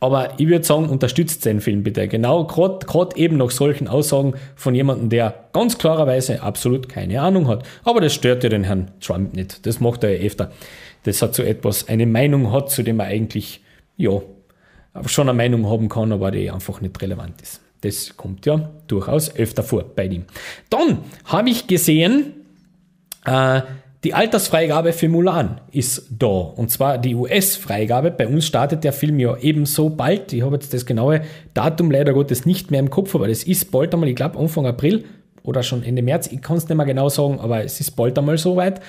[0.00, 2.06] aber ich würde sagen, unterstützt den Film bitte.
[2.08, 7.64] Genau, gerade eben nach solchen Aussagen von jemandem, der ganz klarerweise absolut keine Ahnung hat.
[7.84, 9.64] Aber das stört ja den Herrn Trump nicht.
[9.64, 10.50] Das macht er ja öfter.
[11.06, 13.62] Das hat so etwas, eine Meinung hat, zu dem er eigentlich,
[13.96, 14.20] ja,
[15.06, 17.60] schon eine Meinung haben kann, aber die einfach nicht relevant ist.
[17.82, 20.24] Das kommt ja durchaus öfter vor bei ihm.
[20.68, 22.32] Dann habe ich gesehen,
[23.24, 23.60] äh,
[24.02, 26.26] die Altersfreigabe für Mulan ist da.
[26.26, 28.10] Und zwar die US-Freigabe.
[28.10, 30.32] Bei uns startet der Film ja ebenso bald.
[30.32, 31.22] Ich habe jetzt das genaue
[31.54, 34.66] Datum leider Gottes nicht mehr im Kopf, aber das ist bald einmal, ich glaube Anfang
[34.66, 35.04] April
[35.44, 36.26] oder schon Ende März.
[36.32, 38.80] Ich kann es nicht mehr genau sagen, aber es ist bald einmal soweit.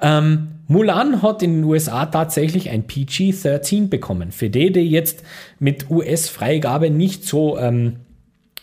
[0.00, 4.32] Ähm, Mulan hat in den USA tatsächlich ein PG-13 bekommen.
[4.32, 5.22] Für die, die jetzt
[5.58, 7.96] mit US-Freigabe nicht so ähm,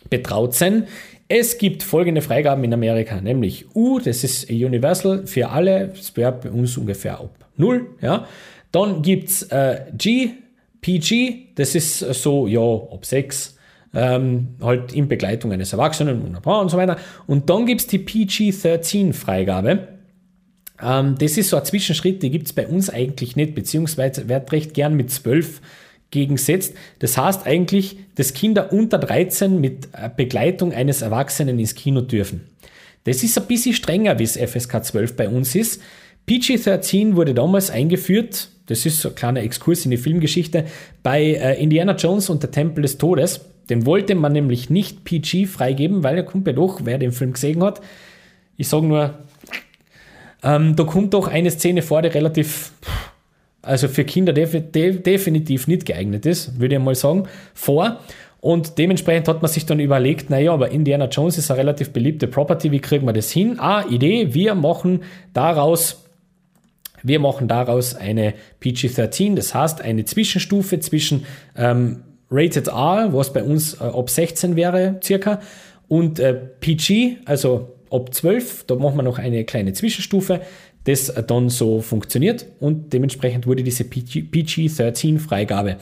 [0.10, 0.88] betraut sind,
[1.28, 6.34] es gibt folgende Freigaben in Amerika, nämlich U, das ist Universal für alle, das wäre
[6.34, 7.88] bei uns ungefähr ab 0.
[8.02, 8.28] Ja.
[8.72, 10.32] Dann gibt es äh, G,
[10.82, 13.58] PG, das ist so, ja, ab 6,
[13.96, 16.98] ähm, halt in Begleitung eines Erwachsenen und so weiter.
[17.26, 19.95] Und dann gibt es die PG-13-Freigabe.
[20.82, 24.52] Ähm, das ist so ein Zwischenschritt, die gibt es bei uns eigentlich nicht, beziehungsweise wird
[24.52, 25.62] recht gern mit 12
[26.12, 26.76] gegensetzt.
[27.00, 32.42] Das heißt eigentlich, dass Kinder unter 13 mit äh, Begleitung eines Erwachsenen ins Kino dürfen.
[33.04, 35.82] Das ist ein bisschen strenger, wie es FSK 12 bei uns ist.
[36.26, 40.66] PG-13 wurde damals eingeführt, das ist so ein kleiner Exkurs in die Filmgeschichte,
[41.04, 43.42] bei äh, Indiana Jones und der Tempel des Todes.
[43.70, 47.34] Den wollte man nämlich nicht PG freigeben, weil er kommt ja doch, wer den Film
[47.34, 47.82] gesehen hat.
[48.58, 49.20] Ich sage nur,
[50.46, 52.72] ähm, da kommt doch eine Szene vor, die relativ
[53.62, 58.00] also für Kinder def def definitiv nicht geeignet ist, würde ich mal sagen, vor.
[58.40, 62.28] Und dementsprechend hat man sich dann überlegt, naja, aber Indiana Jones ist eine relativ beliebte
[62.28, 63.60] Property, wie kriegen wir das hin?
[63.60, 65.02] Ah, Idee, wir machen
[65.34, 66.04] daraus
[67.02, 71.26] wir machen daraus eine PG-13, das heißt eine Zwischenstufe zwischen
[71.56, 75.40] ähm, Rated R, was bei uns äh, ab 16 wäre, circa,
[75.88, 80.42] und äh, PG, also ab 12, da machen wir noch eine kleine Zwischenstufe
[80.86, 85.78] das dann so funktioniert und dementsprechend wurde diese PG-13-Freigabe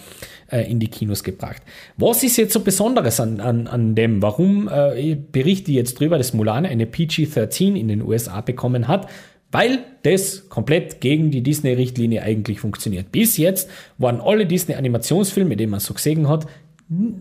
[0.49, 1.61] äh, in die Kinos gebracht.
[1.97, 4.22] Was ist jetzt so Besonderes an, an, an dem?
[4.22, 9.09] Warum äh, berichte ich jetzt drüber, dass Mulan eine PG-13 in den USA bekommen hat?
[9.51, 13.11] Weil das komplett gegen die Disney-Richtlinie eigentlich funktioniert.
[13.11, 16.47] Bis jetzt waren alle Disney-Animationsfilme, die man so gesehen hat,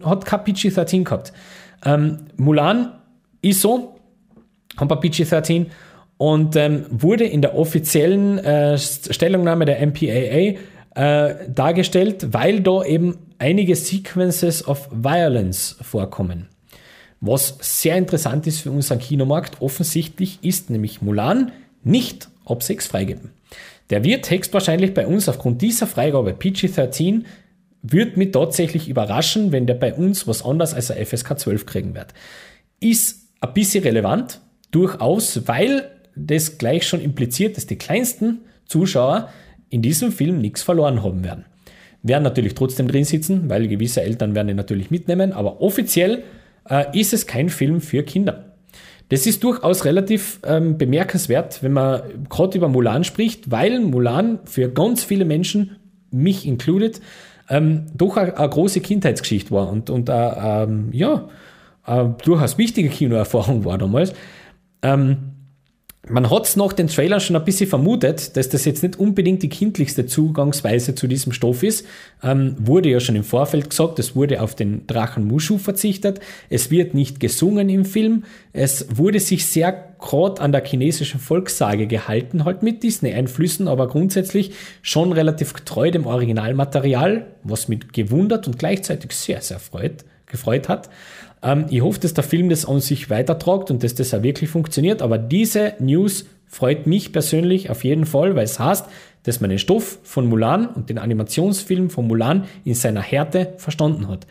[0.04, 1.32] hat kein PG-13 gehabt.
[1.84, 2.92] Ähm, Mulan
[3.42, 3.91] ist so,
[4.78, 5.66] wir PG-13
[6.16, 10.58] und ähm, wurde in der offiziellen äh, Stellungnahme der MPAA
[10.94, 16.48] äh, dargestellt, weil da eben einige Sequences of Violence vorkommen.
[17.20, 21.52] Was sehr interessant ist für unseren Kinomarkt, offensichtlich ist nämlich Mulan
[21.84, 23.30] nicht ob 6 freigeben.
[23.90, 27.24] Der wird höchstwahrscheinlich bei uns aufgrund dieser Freigabe PG-13
[27.82, 31.94] wird mich tatsächlich überraschen, wenn der bei uns was anderes als ein FSK 12 kriegen
[31.94, 32.14] wird.
[32.80, 34.40] Ist ein bisschen relevant,
[34.72, 39.28] durchaus, weil das gleich schon impliziert, dass die kleinsten Zuschauer
[39.70, 41.44] in diesem Film nichts verloren haben werden.
[42.02, 46.24] Werden natürlich trotzdem drin sitzen, weil gewisse Eltern werden ihn natürlich mitnehmen, aber offiziell
[46.68, 48.56] äh, ist es kein Film für Kinder.
[49.08, 54.70] Das ist durchaus relativ ähm, bemerkenswert, wenn man gerade über Mulan spricht, weil Mulan für
[54.70, 55.76] ganz viele Menschen,
[56.10, 57.00] mich included,
[57.48, 61.28] ähm, doch eine, große Kindheitsgeschichte war und, und äh, ähm, ja,
[61.84, 64.14] eine durchaus wichtige Kinoerfahrung war damals.
[64.82, 65.32] Ähm,
[66.08, 69.40] man hat es nach den Trailern schon ein bisschen vermutet, dass das jetzt nicht unbedingt
[69.44, 71.86] die kindlichste Zugangsweise zu diesem Stoff ist.
[72.24, 76.18] Ähm, wurde ja schon im Vorfeld gesagt, es wurde auf den Drachen Mushu verzichtet.
[76.50, 78.24] Es wird nicht gesungen im Film.
[78.52, 84.54] Es wurde sich sehr gerade an der chinesischen Volkssage gehalten, halt mit Disney-Einflüssen, aber grundsätzlich
[84.82, 90.90] schon relativ treu dem Originalmaterial, was mich gewundert und gleichzeitig sehr, sehr freut, gefreut hat.
[91.42, 94.50] Ähm, ich hoffe, dass der Film das an sich weitertragt und dass das auch wirklich
[94.50, 95.02] funktioniert.
[95.02, 98.86] Aber diese News freut mich persönlich auf jeden Fall, weil es heißt,
[99.24, 104.08] dass man den Stoff von Mulan und den Animationsfilm von Mulan in seiner Härte verstanden
[104.08, 104.26] hat.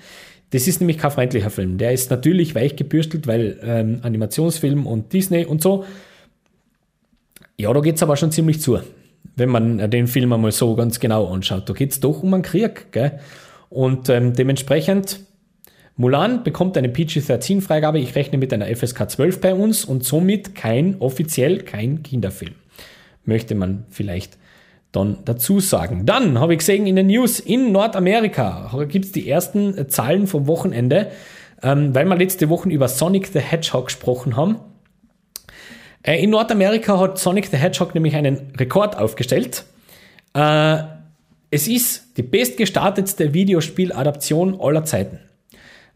[0.51, 1.77] Das ist nämlich kein freundlicher Film.
[1.77, 5.85] Der ist natürlich weich gebürstelt, weil ähm, Animationsfilm und Disney und so.
[7.57, 8.79] Ja, da geht es aber schon ziemlich zu,
[9.37, 11.69] wenn man den Film einmal so ganz genau anschaut.
[11.69, 12.91] Da geht es doch um einen Krieg.
[12.91, 13.19] Gell?
[13.69, 15.21] Und ähm, dementsprechend
[16.01, 20.95] Mulan bekommt eine PG-13-Freigabe, ich rechne mit einer FSK 12 bei uns und somit kein,
[20.99, 22.55] offiziell kein Kinderfilm.
[23.23, 24.39] Möchte man vielleicht
[24.91, 26.07] dann dazu sagen.
[26.07, 30.47] Dann habe ich gesehen in den News in Nordamerika gibt es die ersten Zahlen vom
[30.47, 31.11] Wochenende,
[31.61, 34.55] ähm, weil wir letzte Woche über Sonic the Hedgehog gesprochen haben.
[36.01, 39.65] Äh, in Nordamerika hat Sonic the Hedgehog nämlich einen Rekord aufgestellt.
[40.33, 40.77] Äh,
[41.51, 45.19] es ist die bestgestartetste Videospieladaption aller Zeiten.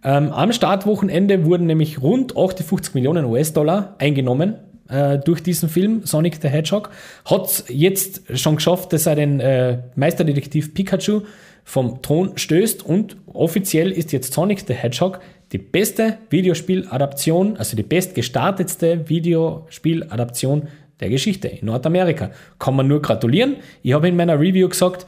[0.04, 4.56] Ähm, am Startwochenende wurden nämlich rund 58 Millionen US-Dollar eingenommen
[4.90, 6.90] äh, durch diesen Film, Sonic the Hedgehog.
[7.26, 11.22] Hat jetzt schon geschafft, dass er den äh, Meisterdetektiv Pikachu
[11.64, 15.20] vom Thron stößt und offiziell ist jetzt Sonic the Hedgehog
[15.52, 20.68] die beste Videospieladaption, also die bestgestartetste Videospieladaption
[21.00, 22.32] der Geschichte in Nordamerika.
[22.60, 23.58] Kann man nur gratulieren.
[23.84, 25.06] Ich habe in meiner Review gesagt,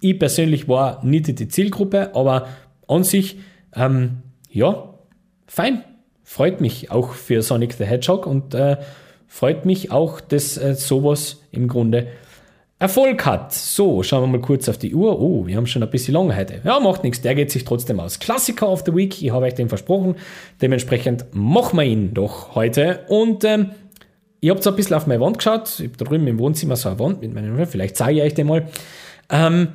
[0.00, 2.48] ich persönlich war nicht die Zielgruppe, aber
[2.88, 3.36] an sich,
[3.74, 4.94] ähm, ja,
[5.46, 5.84] fein.
[6.22, 8.76] Freut mich auch für Sonic the Hedgehog und äh,
[9.26, 12.06] freut mich auch, dass äh, sowas im Grunde
[12.80, 13.52] Erfolg hat.
[13.52, 15.20] So, schauen wir mal kurz auf die Uhr.
[15.20, 16.62] Oh, wir haben schon ein bisschen lange heute.
[16.64, 18.20] Ja, macht nichts, der geht sich trotzdem aus.
[18.20, 20.14] Klassiker of the Week, ich habe euch den versprochen.
[20.62, 23.00] Dementsprechend machen wir ihn doch heute.
[23.08, 23.72] Und ähm,
[24.40, 25.68] ich habe so ein bisschen auf meine Wand geschaut.
[25.78, 28.34] Ich habe da drüben im Wohnzimmer so eine Wand mit meinen, vielleicht zeige ich euch
[28.34, 28.66] den mal.
[29.28, 29.68] Ähm,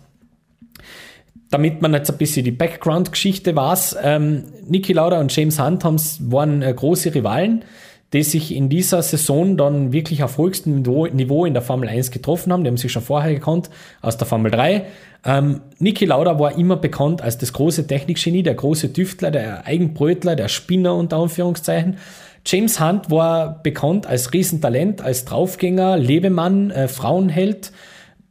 [1.51, 6.63] Damit man jetzt ein bisschen die Background-Geschichte weiß, ähm, Niki Lauda und James Hunt waren
[6.63, 7.65] äh, große Rivalen,
[8.13, 12.53] die sich in dieser Saison dann wirklich auf höchstem Niveau in der Formel 1 getroffen
[12.53, 12.65] haben.
[12.65, 13.71] Die haben sich schon vorher gekannt
[14.03, 14.87] aus der Formel 3.
[15.25, 20.35] Ähm, Niki Lauda war immer bekannt als das große Technikgenie, der große Tüftler, der Eigenbrötler,
[20.35, 21.99] der Spinner unter Anführungszeichen.
[22.47, 27.73] James Hunt war bekannt als Riesentalent, als Draufgänger, Lebemann, äh, Frauenheld,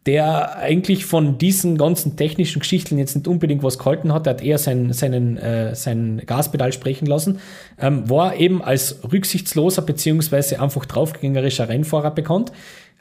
[0.05, 4.25] der eigentlich von diesen ganzen technischen Geschichten jetzt nicht unbedingt was gehalten hat.
[4.25, 7.39] Er hat eher sein, seinen, äh, sein Gaspedal sprechen lassen.
[7.77, 12.53] Ähm, war eben als rücksichtsloser beziehungsweise einfach draufgängerischer Rennfahrer bekannt.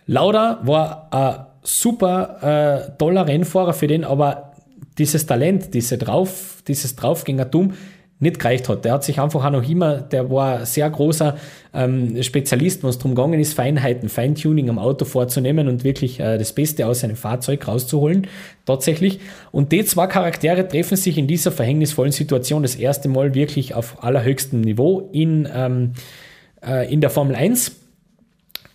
[0.07, 4.55] Lauda war ein super äh, toller Rennfahrer, für den aber
[4.99, 7.75] dieses Talent, diese Drauf, dieses Draufgängertum
[8.25, 8.85] nicht gereicht hat.
[8.85, 11.37] Der hat sich einfach auch noch immer, der war ein sehr großer
[11.73, 16.37] ähm, Spezialist, wenn es darum gegangen ist, Feinheiten, Feintuning am Auto vorzunehmen und wirklich äh,
[16.39, 18.27] das Beste aus seinem Fahrzeug rauszuholen,
[18.67, 19.21] tatsächlich.
[19.53, 24.03] Und die zwei Charaktere treffen sich in dieser verhängnisvollen Situation das erste Mal wirklich auf
[24.03, 25.93] allerhöchstem Niveau in, ähm,
[26.67, 27.73] äh, in der Formel 1,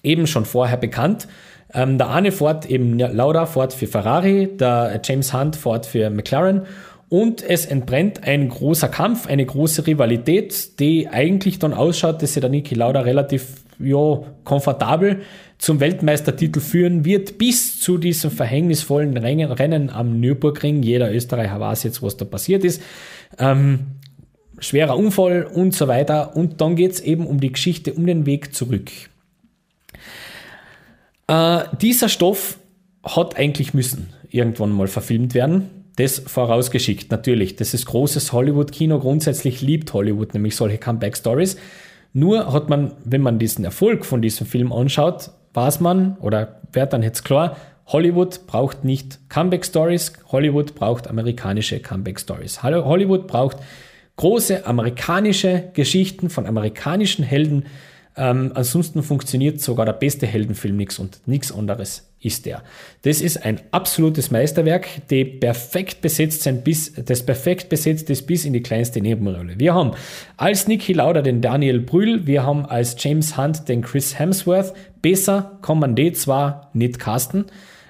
[0.03, 1.27] eben schon vorher bekannt.
[1.73, 6.63] Ähm, der eine fährt eben Lauda fährt für Ferrari, der James Hunt fährt für McLaren
[7.10, 12.41] und es entbrennt ein großer Kampf, eine große Rivalität, die eigentlich dann ausschaut, dass sich
[12.41, 15.22] der Niki Lauda relativ ja, komfortabel
[15.57, 20.84] zum Weltmeistertitel führen wird, bis zu diesem verhängnisvollen Rennen am Nürburgring.
[20.84, 22.82] Jeder Österreicher weiß jetzt, was da passiert ist.
[23.39, 23.80] Ähm,
[24.60, 26.36] schwerer Unfall und so weiter.
[26.36, 28.91] Und dann geht es eben um die Geschichte, um den Weg zurück.
[31.28, 32.60] Äh, dieser Stoff
[33.03, 35.78] hat eigentlich müssen irgendwann mal verfilmt werden.
[35.99, 37.57] Das vorausgeschickt, natürlich.
[37.57, 38.99] Das ist großes Hollywood-Kino.
[38.99, 41.57] Grundsätzlich liebt Hollywood nämlich solche Comeback-Stories.
[42.13, 46.93] Nur hat man, wenn man diesen Erfolg von diesem Film anschaut, weiß man oder wird
[46.93, 52.63] dann jetzt klar, Hollywood braucht nicht Comeback-Stories, Hollywood braucht amerikanische Comeback-Stories.
[52.63, 53.57] Hollywood braucht
[54.15, 57.65] große amerikanische Geschichten von amerikanischen Helden,
[58.16, 62.64] ähm, ansonsten funktioniert sogar der beste Heldenfilm nichts und nichts anderes ist der.
[63.03, 68.43] Das ist ein absolutes Meisterwerk, die perfekt besetzt sind bis, das perfekt besetzt ist bis
[68.43, 69.57] in die kleinste Nebenrolle.
[69.57, 69.91] Wir haben
[70.36, 74.74] als Niki Lauda den Daniel Brühl, wir haben als James Hunt den Chris Hemsworth.
[75.01, 77.45] Besser kann man die zwar nicht casten,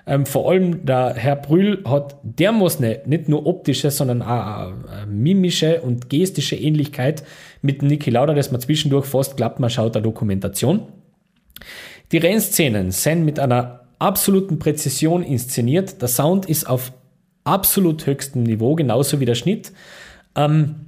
[0.10, 5.82] ähm, vor allem der Herr Brühl hat dermaßen nicht nur optische, sondern auch äh, mimische
[5.82, 7.24] und gestische Ähnlichkeit
[7.62, 10.82] mit Niki Lauda, dass man zwischendurch fast glaubt, man schaut eine Dokumentation.
[12.12, 16.02] Die Rennszenen sind mit einer absoluten Präzision inszeniert.
[16.02, 16.92] Der Sound ist auf
[17.44, 19.72] absolut höchstem Niveau, genauso wie der Schnitt.
[20.36, 20.88] Ähm,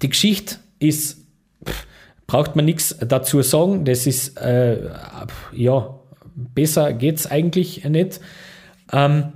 [0.00, 1.24] die Geschichte ist,
[1.66, 1.86] pff,
[2.28, 3.84] braucht man nichts dazu sagen.
[3.84, 4.90] Das ist, äh,
[5.52, 5.98] ja,
[6.36, 8.20] besser geht es eigentlich nicht.
[8.94, 9.32] Ähm,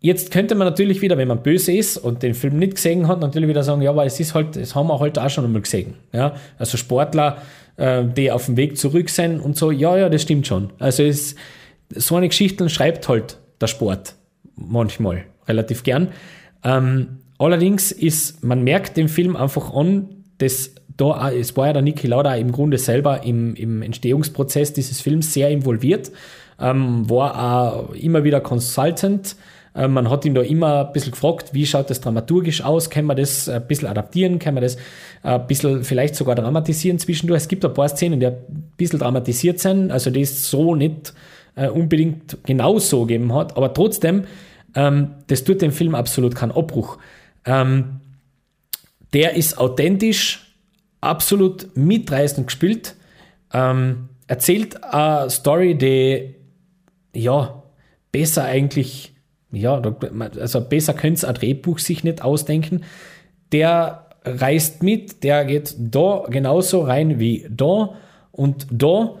[0.00, 3.20] jetzt könnte man natürlich wieder, wenn man böse ist und den Film nicht gesehen hat,
[3.20, 5.62] natürlich wieder sagen, ja, aber es ist halt, das haben wir halt auch schon einmal
[5.62, 5.94] gesehen.
[6.12, 6.34] Ja?
[6.58, 7.38] Also Sportler,
[7.76, 10.70] äh, die auf dem Weg zurück sind und so, ja, ja, das stimmt schon.
[10.78, 11.34] Also es,
[11.88, 14.16] so eine Geschichte schreibt halt der Sport
[14.54, 16.08] manchmal relativ gern.
[16.62, 21.82] Ähm, allerdings ist, man merkt dem Film einfach an, dass da, es war ja der
[21.82, 26.12] Niki Lauda im Grunde selber im, im Entstehungsprozess dieses Films sehr involviert,
[26.60, 29.36] ähm, war auch immer wieder Consultant.
[29.74, 32.90] Ähm, man hat ihn da immer ein bisschen gefragt, wie schaut das dramaturgisch aus?
[32.90, 34.38] Können wir das ein bisschen adaptieren?
[34.38, 34.76] Können wir das
[35.22, 37.42] ein bisschen vielleicht sogar dramatisieren zwischendurch?
[37.42, 38.36] Es gibt ein paar Szenen, die ein
[38.76, 41.12] bisschen dramatisiert sind, also die es so nicht
[41.56, 44.24] äh, unbedingt genauso gegeben hat, aber trotzdem,
[44.74, 46.98] ähm, das tut dem Film absolut keinen Abbruch.
[47.44, 48.00] Ähm,
[49.12, 50.56] der ist authentisch,
[51.00, 52.96] absolut mitreißend gespielt.
[53.52, 56.33] Ähm, erzählt eine Story, die
[57.14, 57.62] ja
[58.12, 59.14] besser eigentlich,
[59.50, 59.80] ja,
[60.40, 62.84] also besser könnte es ein Drehbuch sich nicht ausdenken.
[63.52, 67.94] Der reißt mit, der geht da genauso rein wie da
[68.32, 69.16] und da.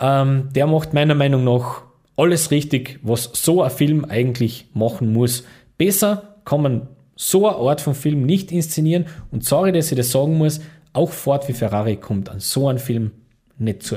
[0.00, 1.82] Ähm, der macht meiner Meinung nach
[2.16, 5.44] alles richtig, was so ein Film eigentlich machen muss.
[5.76, 10.10] Besser kann man so eine Art von Film nicht inszenieren und sorry, dass ich das
[10.10, 10.60] sagen muss,
[10.92, 13.12] auch Ford wie Ferrari kommt an so einen Film
[13.58, 13.96] nicht zu.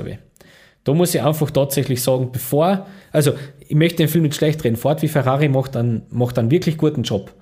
[0.84, 3.34] Da muss ich einfach tatsächlich sagen, bevor, also
[3.68, 6.78] ich möchte den Film nicht schlecht reden, Ford wie Ferrari macht einen, macht einen wirklich
[6.78, 7.34] guten Job.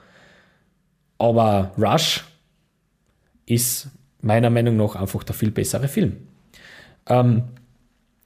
[1.17, 2.25] Aber Rush
[3.45, 3.89] ist
[4.21, 6.17] meiner Meinung nach einfach der viel bessere Film.
[7.07, 7.43] Ähm,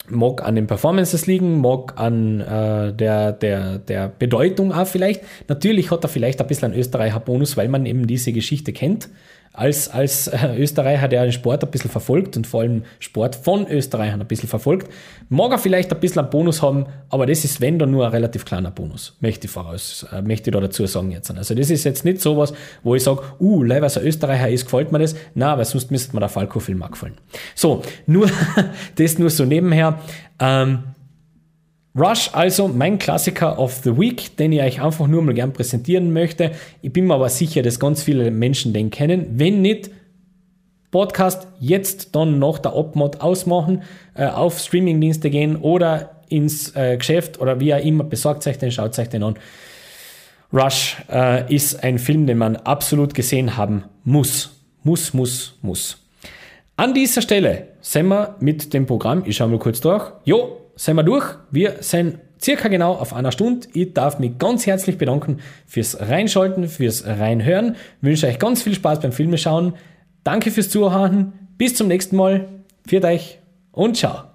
[0.09, 5.21] mag an den Performances liegen, mag an äh, der, der, der Bedeutung auch vielleicht.
[5.47, 9.09] Natürlich hat er vielleicht ein bisschen einen Österreicher Bonus, weil man eben diese Geschichte kennt
[9.53, 13.67] als, als äh, Österreicher, der den Sport ein bisschen verfolgt und vor allem Sport von
[13.67, 14.91] Österreichern ein bisschen verfolgt,
[15.29, 18.11] mag er vielleicht ein bisschen einen Bonus haben, aber das ist, wenn dann nur ein
[18.11, 21.29] relativ kleiner Bonus, möchte ich voraus, äh, möchte ich da dazu sagen jetzt.
[21.29, 24.65] Also das ist jetzt nicht sowas, wo ich sage, uh, leider was ein Österreicher ist,
[24.65, 25.15] gefällt mir das.
[25.35, 27.17] Na, weil sonst müsste mir der Falco-Film auch gefallen.
[27.53, 28.29] So, nur,
[28.95, 29.99] das nur so nebenher.
[30.39, 30.83] Ähm,
[31.95, 36.11] Rush, also mein Klassiker of the Week, den ich euch einfach nur mal gern präsentieren
[36.11, 36.51] möchte.
[36.81, 39.27] Ich bin mir aber sicher, dass ganz viele Menschen den kennen.
[39.37, 39.91] Wenn nicht,
[40.89, 43.83] Podcast jetzt dann nach der Obmod ausmachen,
[44.15, 48.71] äh, auf Streamingdienste gehen oder ins äh, Geschäft oder wie auch immer, besorgt euch den,
[48.71, 49.35] schaut euch den an.
[50.51, 54.63] Rush äh, ist ein Film, den man absolut gesehen haben muss.
[54.83, 55.97] Muss, muss, muss.
[56.75, 60.11] An dieser Stelle sind wir mit dem Programm, ich schaue mal kurz durch.
[60.25, 61.25] Jo, sind wir durch.
[61.51, 63.67] Wir sind circa genau auf einer Stunde.
[63.73, 67.75] Ich darf mich ganz herzlich bedanken fürs Reinschalten, fürs Reinhören.
[68.01, 69.73] Ich wünsche euch ganz viel Spaß beim Filmeschauen.
[70.23, 71.33] Danke fürs Zuhören.
[71.57, 72.47] Bis zum nächsten Mal.
[72.85, 73.39] Viert euch
[73.71, 74.32] und ciao.